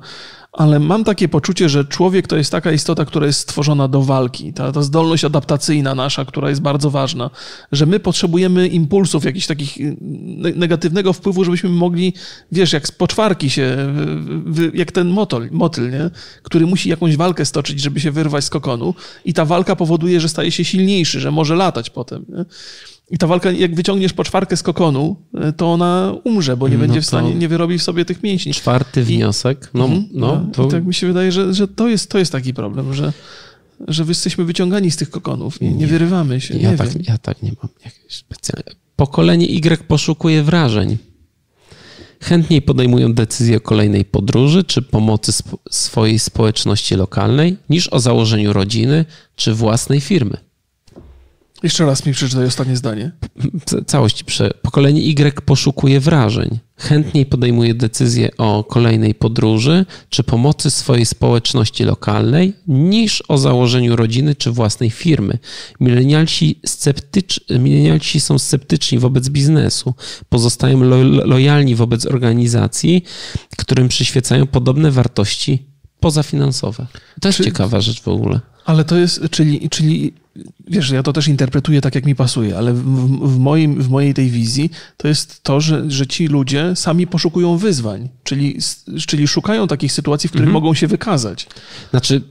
[0.53, 4.53] ale mam takie poczucie, że człowiek to jest taka istota, która jest stworzona do walki,
[4.53, 7.31] ta, ta zdolność adaptacyjna nasza, która jest bardzo ważna,
[7.73, 12.15] że my potrzebujemy impulsów, jakichś takich y, ne- negatywnego wpływu, żebyśmy mogli,
[12.53, 13.77] wiesz, jak z poczwarki się,
[14.75, 16.11] jak ten motyl, motyl, nie?
[16.43, 20.29] który musi jakąś walkę stoczyć, żeby się wyrwać z kokonu i ta walka powoduje, że
[20.29, 22.25] staje się silniejszy, że może latać potem.
[22.29, 22.45] Nie?
[23.11, 25.17] I ta walka, jak wyciągniesz poczwarkę z kokonu,
[25.49, 28.05] y, to ona umrze, bo nie No będzie w to- stanie, nie wyrobi w sobie
[28.05, 28.55] tych mięśni.
[28.55, 29.71] Czwarty wniosek.
[29.75, 30.09] No, Mhm.
[30.13, 32.95] no, to I tak mi się wydaje, że, że to, jest, to jest taki problem,
[32.95, 33.13] że,
[33.89, 36.59] że jesteśmy wyciągani z tych kokonów, nie, nie wyrywamy się.
[36.59, 37.03] Ja nie tak, wiem.
[37.09, 37.69] ja tak nie mam.
[38.97, 40.99] Pokolenie Y poszukuje wrażeń.
[42.21, 45.33] Chętniej podejmują decyzję o kolejnej podróży czy pomocy
[45.71, 49.05] swojej społeczności lokalnej niż o założeniu rodziny
[49.37, 50.37] czy własnej firmy.
[51.63, 53.13] Jeszcze raz mi przeczytaj ostatnie zdanie.
[53.87, 54.51] Całość prze...
[54.63, 56.59] Pokolenie Y poszukuje wrażeń.
[56.77, 64.35] Chętniej podejmuje decyzję o kolejnej podróży czy pomocy swojej społeczności lokalnej niż o założeniu rodziny
[64.35, 65.39] czy własnej firmy.
[65.81, 67.41] Milenialsi, sceptycz...
[67.51, 69.95] Milenialsi są sceptyczni wobec biznesu.
[70.29, 71.03] Pozostają lo...
[71.05, 73.05] lojalni wobec organizacji,
[73.57, 75.67] którym przyświecają podobne wartości
[76.01, 76.87] pozafinansowe.
[77.21, 78.41] To jest Czy- ciekawa rzecz w ogóle.
[78.65, 80.13] Ale to jest, czyli, czyli
[80.67, 82.83] wiesz, ja to też interpretuję tak, jak mi pasuje, ale w,
[83.35, 87.57] w, moim, w mojej tej wizji to jest to, że, że ci ludzie sami poszukują
[87.57, 88.59] wyzwań, czyli,
[89.07, 91.47] czyli szukają takich sytuacji, w których mogą się wykazać.
[91.91, 92.23] Znaczy,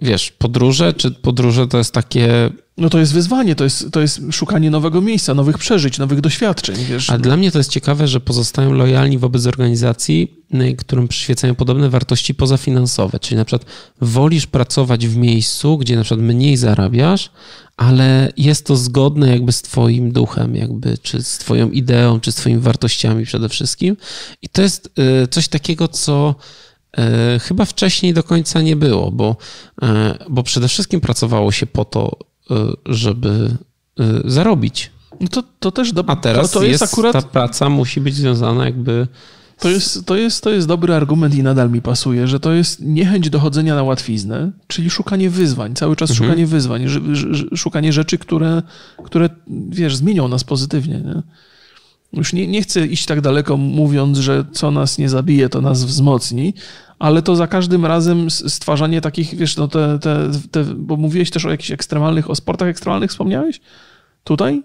[0.00, 4.20] wiesz, podróże, czy podróże to jest takie No to jest wyzwanie, to jest, to jest
[4.30, 7.10] szukanie nowego miejsca, nowych przeżyć, nowych doświadczeń, wiesz.
[7.10, 11.90] A dla mnie to jest ciekawe, że pozostają lojalni wobec organizacji, y, którym przyświecają podobne
[11.90, 13.18] wartości pozafinansowe.
[13.20, 17.30] Czyli na przykład wolisz pracować w miejscu, gdzie na przykład mniej zarabiasz,
[17.76, 22.34] ale jest to zgodne jakby z twoim duchem, jakby, czy z twoją ideą, czy z
[22.34, 23.96] twoimi wartościami przede wszystkim.
[24.42, 24.90] I to jest
[25.24, 26.34] y, coś takiego, co
[27.36, 29.36] y, chyba wcześniej do końca nie było, bo,
[29.82, 29.86] y,
[30.30, 32.16] bo przede wszystkim pracowało się po to,
[32.86, 33.56] żeby
[34.24, 34.90] zarobić.
[35.20, 38.00] No to, to też do, A teraz to, to jest, jest, akurat ta praca musi
[38.00, 39.06] być związana jakby.
[39.62, 42.80] To jest, to, jest, to jest dobry argument i nadal mi pasuje, że to jest
[42.80, 46.28] niechęć dochodzenia na łatwiznę, czyli szukanie wyzwań, cały czas Mhm.
[46.28, 46.86] szukanie wyzwań,
[47.56, 48.62] szukanie rzeczy, które,
[49.04, 49.28] które,
[49.70, 50.94] wiesz, zmienią nas pozytywnie.
[50.94, 51.22] Nie?
[52.12, 55.84] Już nie, nie chcę iść tak daleko, mówiąc, że co nas nie zabije, to nas
[55.84, 56.54] wzmocni,
[56.98, 61.44] ale to za każdym razem stwarzanie takich, wiesz, no te, te, te, bo mówiłeś też
[61.44, 63.60] o jakichś ekstremalnych, o sportach ekstremalnych wspomniałeś?
[64.24, 64.62] Tutaj?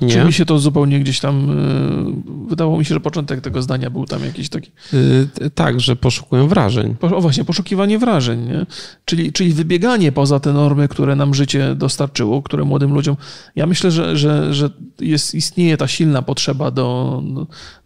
[0.00, 0.24] Czy Nie.
[0.24, 4.06] mi się to zupełnie gdzieś tam, y, wydawało mi się, że początek tego zdania był
[4.06, 6.94] tam jakiś taki, Y, tak, że poszukują wrażeń.
[7.00, 8.66] o właśnie, poszukiwanie wrażeń, nie?
[9.04, 13.16] Czyli, czyli wybieganie poza te normy, które nam życie dostarczyło, które młodym ludziom.
[13.56, 17.22] Ja myślę, że, że, że jest, istnieje ta silna potrzeba do,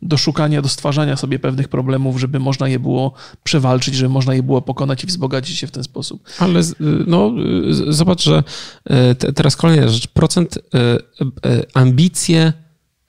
[0.03, 3.13] do szukania, do stwarzania sobie pewnych problemów, żeby można je było
[3.45, 6.23] przewalczyć, żeby można je było pokonać i wzbogacić się w ten sposób.
[6.39, 6.61] Ale
[7.07, 7.33] no,
[7.89, 8.43] zobacz, że
[9.19, 10.07] te- teraz kolejna rzecz.
[10.07, 10.61] Procent y,
[12.01, 12.53] ambicje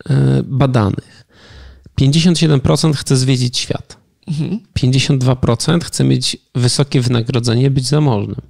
[0.10, 1.25] y, badanych.
[2.01, 3.97] 57% chce zwiedzić świat.
[4.80, 8.41] 52% chce mieć wysokie wynagrodzenie, być zamożnym.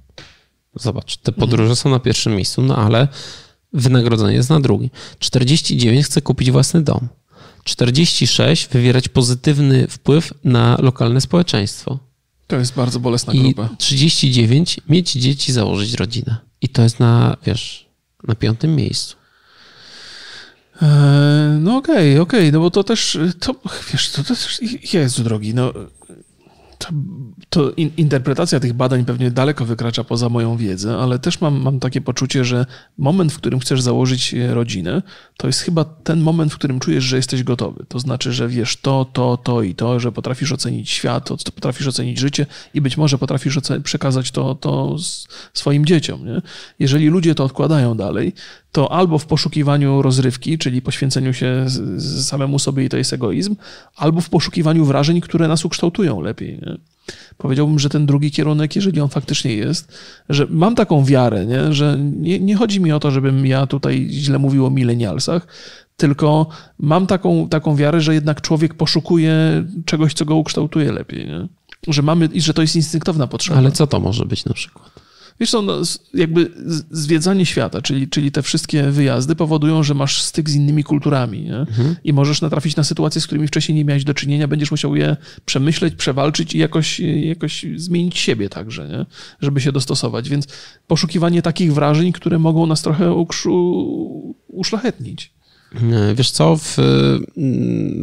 [0.74, 3.08] Zobacz, te podróże są na pierwszym miejscu, no ale
[3.72, 4.90] wynagrodzenie jest na drugim.
[5.18, 7.08] 49 chce kupić własny dom.
[7.64, 11.98] 46 wywierać pozytywny wpływ na lokalne społeczeństwo.
[12.46, 13.68] To jest bardzo bolesna I grupa.
[13.78, 16.36] 39 mieć dzieci, założyć rodzinę.
[16.60, 17.88] I to jest na, wiesz,
[18.28, 19.21] na piątym miejscu.
[20.82, 23.54] Eee, No okej, okej, no bo to też, to,
[23.92, 24.60] wiesz, to też,
[24.92, 25.72] Jezu drogi, no
[26.82, 26.88] to,
[27.48, 31.80] to in, interpretacja tych badań pewnie daleko wykracza poza moją wiedzę, ale też mam, mam
[31.80, 32.66] takie poczucie, że
[32.98, 35.02] moment, w którym chcesz założyć e, rodzinę,
[35.36, 37.84] to jest chyba ten moment, w którym czujesz, że jesteś gotowy.
[37.88, 42.18] To znaczy, że wiesz to, to, to i to, że potrafisz ocenić świat, potrafisz ocenić
[42.18, 44.96] życie i być może potrafisz przekazać to, to
[45.54, 46.26] swoim dzieciom.
[46.26, 46.42] Nie?
[46.78, 48.32] Jeżeli ludzie to odkładają dalej,
[48.72, 51.66] to albo w poszukiwaniu rozrywki, czyli poświęceniu się
[52.20, 53.56] samemu sobie i to jest egoizm,
[53.96, 56.58] albo w poszukiwaniu wrażeń, które nas ukształtują lepiej.
[56.62, 56.78] Nie?
[57.38, 59.92] Powiedziałbym, że ten drugi kierunek, jeżeli on faktycznie jest,
[60.28, 61.72] że mam taką wiarę, nie?
[61.72, 65.46] że nie, nie chodzi mi o to, żebym ja tutaj źle mówił o milenialsach,
[65.96, 66.46] tylko
[66.78, 71.26] mam taką, taką wiarę, że jednak człowiek poszukuje czegoś, co go ukształtuje lepiej.
[71.26, 71.48] Nie?
[71.88, 73.58] Że mamy, i że to jest instynktowna potrzeba.
[73.58, 75.01] Ale co to może być na przykład?
[75.40, 75.82] Wiesz co, no,
[76.14, 76.50] jakby
[76.90, 81.66] zwiedzanie świata, czyli, czyli te wszystkie wyjazdy powodują, że masz styk z innymi kulturami nie?
[82.04, 85.16] i możesz natrafić na sytuacje, z którymi wcześniej nie miałeś do czynienia, będziesz musiał je
[85.44, 89.06] przemyśleć, przewalczyć i jakoś, jakoś zmienić siebie także, nie?
[89.40, 90.28] żeby się dostosować.
[90.28, 90.46] Więc
[90.86, 95.32] poszukiwanie takich wrażeń, które mogą nas trochę ukrzu, uszlachetnić.
[96.14, 96.76] Wiesz co, w,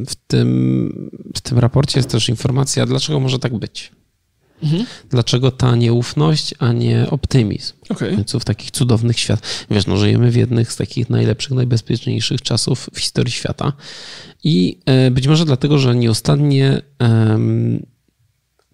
[0.07, 3.91] w, tym, w tym raporcie jest też informacja, dlaczego może tak być.
[5.09, 7.73] Dlaczego ta nieufność, a nie optymizm?
[7.89, 8.11] Okej.
[8.11, 9.65] W końcu w takich cudownych świat.
[9.71, 13.73] Wiesz, no żyjemy w jednych z takich najlepszych, najbezpieczniejszych czasów w historii świata.
[14.43, 17.85] I e, być może dlatego, że nieustannie em,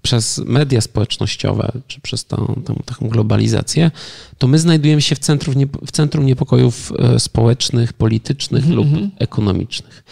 [0.03, 3.91] przez media społecznościowe, czy przez tą, tą taką globalizację,
[4.37, 8.87] to my znajdujemy się w centrum, w centrum niepokojów e, społecznych, politycznych lub
[9.19, 10.03] ekonomicznych.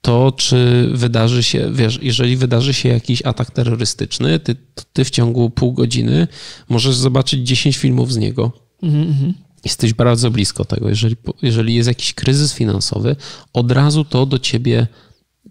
[0.00, 4.56] To czy wydarzy się, wiesz, jeżeli wydarzy się jakiś atak terrorystyczny, ty,
[4.92, 6.28] ty w ciągu pół godziny
[6.68, 8.52] możesz zobaczyć 10 filmów z niego.
[8.82, 10.88] Mhm, Jesteś bardzo blisko tego.
[10.88, 13.16] Jeżeli, jeżeli jest jakiś kryzys finansowy,
[13.52, 14.86] od razu to do ciebie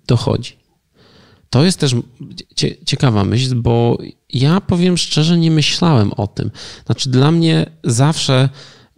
[0.08, 0.60] dochodzi.
[1.50, 1.96] To jest też
[2.86, 3.98] ciekawa myśl, bo
[4.34, 6.52] ja powiem szczerze, nie myślałem o tym.
[6.86, 8.50] Znaczy, dla mnie zawsze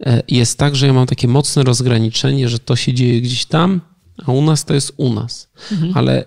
[0.06, 3.80] e, jest tak, że ja mam takie mocne rozgraniczenie, że to się dzieje gdzieś tam,
[4.26, 5.48] a u nas to jest u nas.
[5.72, 5.92] Mhm.
[5.94, 6.24] Ale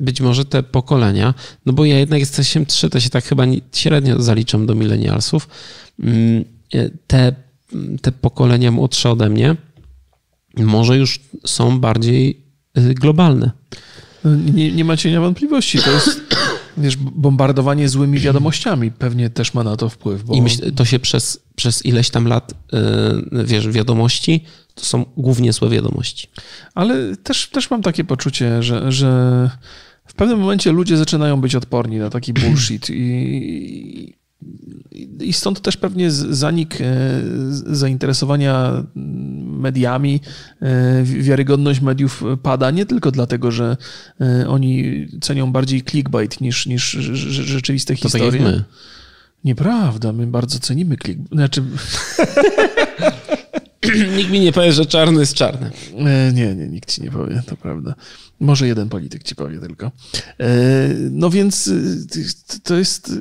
[0.00, 1.34] być może te pokolenia,
[1.66, 5.48] no bo ja jednak jestem trzy, to się tak chyba średnio zaliczam do milenialsów,
[6.00, 6.44] mm,
[6.74, 7.34] e, te,
[8.02, 9.56] te pokolenia młodsze ode mnie
[10.56, 12.44] może już są bardziej
[12.78, 13.50] y, globalne.
[14.54, 15.78] Nie, nie ma cienia wątpliwości.
[15.78, 16.20] To jest
[16.76, 20.24] wiesz, bombardowanie złymi wiadomościami pewnie też ma na to wpływ.
[20.24, 20.34] Bo...
[20.34, 22.54] I myśl, to się przez, przez ileś tam lat,
[23.32, 24.44] yy, wiesz, wiadomości,
[24.74, 26.28] to są głównie złe wiadomości.
[26.74, 29.50] Ale też, też mam takie poczucie, że, że
[30.06, 34.14] w pewnym momencie ludzie zaczynają być odporni na taki bullshit i,
[35.20, 36.84] i stąd też pewnie zanik e,
[37.52, 38.84] zainteresowania
[39.46, 40.20] mediami,
[40.60, 43.76] e, wiarygodność mediów pada nie tylko dlatego, że
[44.20, 48.30] e, oni cenią bardziej clickbait niż, niż rzeczywiste to historie.
[48.30, 48.64] Tak jak my.
[49.44, 51.32] Nieprawda, my bardzo cenimy clickbait.
[51.32, 51.62] Znaczy...
[54.16, 55.70] nikt mi nie powie, że czarny jest czarny.
[56.32, 57.94] Nie, nie, nikt ci nie powie, to prawda.
[58.42, 59.90] Może jeden polityk ci powie tylko.
[61.10, 61.70] No więc
[62.62, 63.12] to jest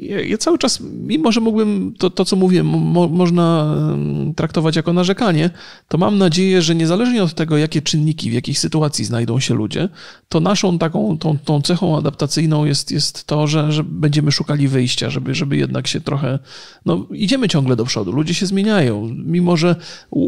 [0.00, 3.76] ja, cały czas, mimo że mógłbym to, to co mówię, mo, można
[4.36, 5.50] traktować jako narzekanie,
[5.88, 9.88] to mam nadzieję, że niezależnie od tego, jakie czynniki, w jakiej sytuacji znajdą się ludzie,
[10.28, 15.10] to naszą taką, tą, tą cechą adaptacyjną jest, jest to, że, że będziemy szukali wyjścia,
[15.10, 16.38] żeby, żeby jednak się trochę,
[16.86, 19.76] no idziemy ciągle do przodu, ludzie się zmieniają, mimo że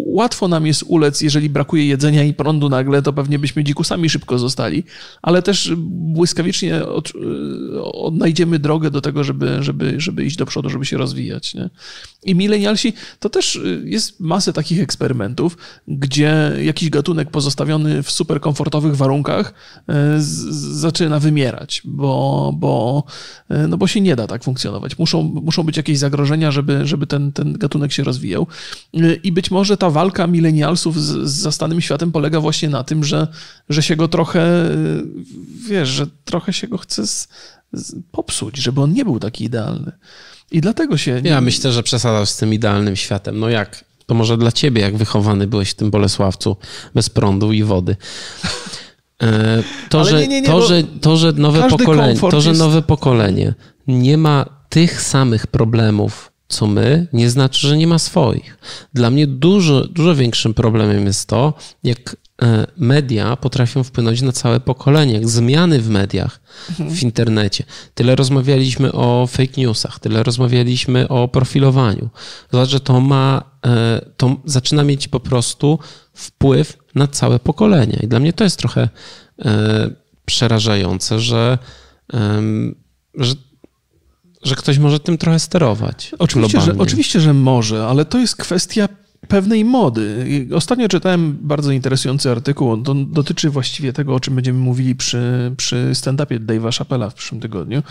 [0.07, 4.39] łatwo nam jest ulec, jeżeli brakuje jedzenia i prądu nagle, to pewnie byśmy dzikusami szybko
[4.39, 4.85] zostali,
[5.23, 7.13] ale też błyskawicznie od,
[7.83, 11.55] odnajdziemy drogę do tego, żeby, żeby, żeby iść do przodu, żeby się rozwijać.
[11.55, 11.71] Nie?
[12.25, 15.57] I milenialsi to też y, jest masę takich eksperymentów,
[15.89, 19.93] gdzie jakiś gatunek pozostawiony w super komfortowych warunkach y,
[20.23, 20.27] z,
[20.81, 23.05] zaczyna wymierać, bo, bo,
[23.69, 24.99] no bo się nie da tak funkcjonować.
[24.99, 28.47] Muszą, muszą być jakieś zagrożenia, żeby, żeby ten, ten gatunek się rozwijał.
[29.23, 33.29] I być może ta walka milenialsów z, z zastanym światem polega właśnie na tym, że,
[33.69, 34.71] że się go trochę,
[35.69, 37.29] wiesz, że trochę się go chce z,
[38.11, 39.93] popsuć, żeby on nie był taki idealny.
[40.51, 41.21] I dlatego się.
[41.25, 43.39] Ja myślę, że przesadzasz z tym idealnym światem.
[43.39, 43.85] No jak?
[44.07, 46.57] To może dla ciebie, jak wychowany byłeś w tym Bolesławcu,
[46.95, 47.97] bez prądu i wody.
[49.23, 52.83] E, to, że, nie, nie, nie, to, że, to, że nowe pokolenie, to, że nowe
[52.83, 53.55] pokolenie
[53.87, 58.59] nie ma tych samych problemów, co my, nie znaczy, że nie ma swoich.
[58.95, 64.61] Dla mnie dużo, dużo większym problemem jest to, jak E, media potrafią wpłynąć na całe
[64.61, 66.41] pokolenie, jak zmiany w mediach,
[66.71, 66.91] mhm.
[66.91, 67.65] w internecie.
[67.95, 72.09] Tyle rozmawialiśmy o fake newsach, tyle rozmawialiśmy o profilowaniu.
[72.53, 75.79] Zobacz, że to ma, e, to zaczyna mieć po prostu
[76.15, 77.99] wpływ na całe pokolenie.
[78.03, 78.89] I dla mnie to jest trochę
[79.45, 79.91] e,
[80.25, 81.59] przerażające, że,
[83.15, 83.35] że
[84.47, 86.15] że ktoś może tym trochę sterować.
[86.19, 88.89] Oczywiście że, oczywiście, że może, ale to jest kwestia
[89.29, 90.27] pewnej mody.
[90.55, 92.71] Ostatnio czytałem bardzo interesujący artykuł.
[92.71, 97.41] On dotyczy właściwie tego, o czym będziemy mówili przy, przy stand-upie Dave'a Chappella w przyszłym
[97.41, 97.83] tygodniu,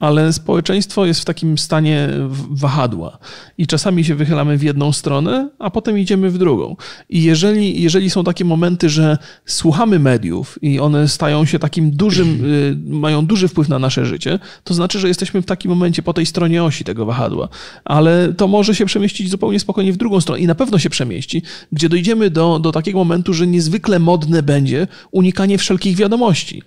[0.00, 2.08] ale społeczeństwo jest w takim stanie
[2.50, 3.18] wahadła
[3.58, 6.76] i czasami się wychylamy w jedną stronę, a potem idziemy w drugą.
[7.08, 12.28] I jeżeli, jeżeli są takie momenty, że słuchamy mediów i one stają się takim dużym,
[12.44, 16.12] y, mają duży wpływ na nasze życie, to znaczy, że jesteśmy w takim momencie po
[16.12, 17.48] tej stronie osi tego wahadła.
[17.84, 21.42] Ale to może się przemieścić zupełnie spokojnie w drugą stronę i na pewno się przemieści,
[21.72, 26.62] gdzie dojdziemy do, do takiego momentu, że niezwykle modne będzie unikanie wszelkich wiadomości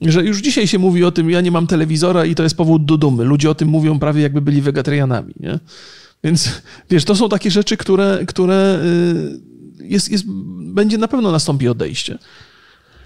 [0.00, 2.84] że już dzisiaj się mówi o tym, ja nie mam telewizora i to jest powód
[2.84, 3.24] do dumy.
[3.24, 5.58] Ludzie o tym mówią prawie jakby byli wegetarianami, nie?
[6.24, 6.50] Więc
[6.90, 8.80] wiesz, to są takie rzeczy, które, które
[9.80, 10.24] y, jest, jest,
[10.58, 12.18] będzie na pewno nastąpi odejście.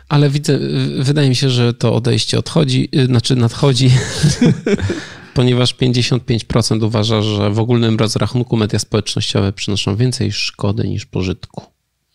[0.08, 0.58] Ale widzę,
[0.98, 3.90] wydaje mi się, że to odejście odchodzi, y, znaczy nadchodzi,
[5.34, 11.62] ponieważ 55% uważa, że w ogólnym rozrachunku media społecznościowe przynoszą więcej szkody niż pożytku.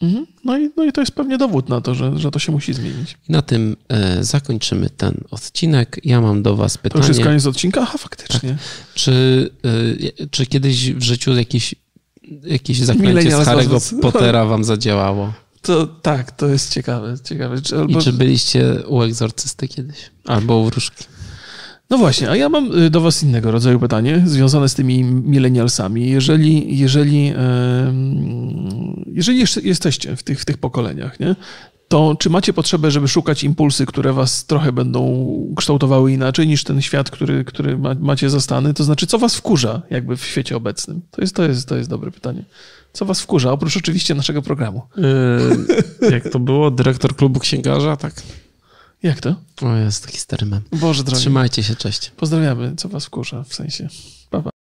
[0.02, 0.26] Mhm.
[0.46, 2.74] No i, no i to jest pewnie dowód na to, że, że to się musi
[2.74, 3.18] zmienić.
[3.30, 6.00] I na tym e, zakończymy ten odcinek.
[6.04, 7.02] Ja mam do Was pytanie.
[7.04, 7.82] To już jest koniec odcinka?
[7.82, 8.50] Aha, faktycznie.
[8.50, 8.94] Tak.
[8.94, 9.50] Czy,
[10.20, 11.76] e, czy kiedyś w życiu jakieś,
[12.44, 15.34] jakieś zaklęcie z Harry'ego Pottera Wam zadziałało?
[15.62, 17.16] To tak, to jest ciekawe.
[17.24, 17.62] ciekawe.
[17.62, 18.00] Czy, albo...
[18.00, 19.98] I czy byliście u egzorcysty kiedyś?
[20.26, 21.04] Albo u wróżki?
[21.90, 26.10] No właśnie, a ja mam y, do Was innego rodzaju pytanie związane z tymi milenialsami.
[26.10, 27.34] Jeżeli, jeżeli,
[29.08, 31.36] jeżeli jesteście w tych, w tych pokoleniach, nie?
[31.88, 35.28] to czy macie potrzebę, żeby szukać impulsy, które was trochę będą
[35.58, 38.74] kształtowały inaczej niż ten świat, który, który ma, macie zastany?
[38.74, 41.02] To znaczy, co was wkurza jakby w świecie obecnym?
[41.12, 42.44] To jest, to, jest, to jest dobre pytanie.
[42.94, 44.82] Co was wkurza, oprócz oczywiście naszego programu?
[46.02, 46.72] Yy, jak to było?
[46.72, 48.14] Dyrektor klubu księgarza, tak?
[49.04, 49.36] Jak to?
[49.62, 50.62] O, jest taki stary mem.
[50.72, 51.22] Boże drogi.
[51.22, 52.12] Trzymajcie się, cześć.
[52.18, 52.76] Pozdrawiamy.
[52.76, 53.90] Co was wkurza w sensie?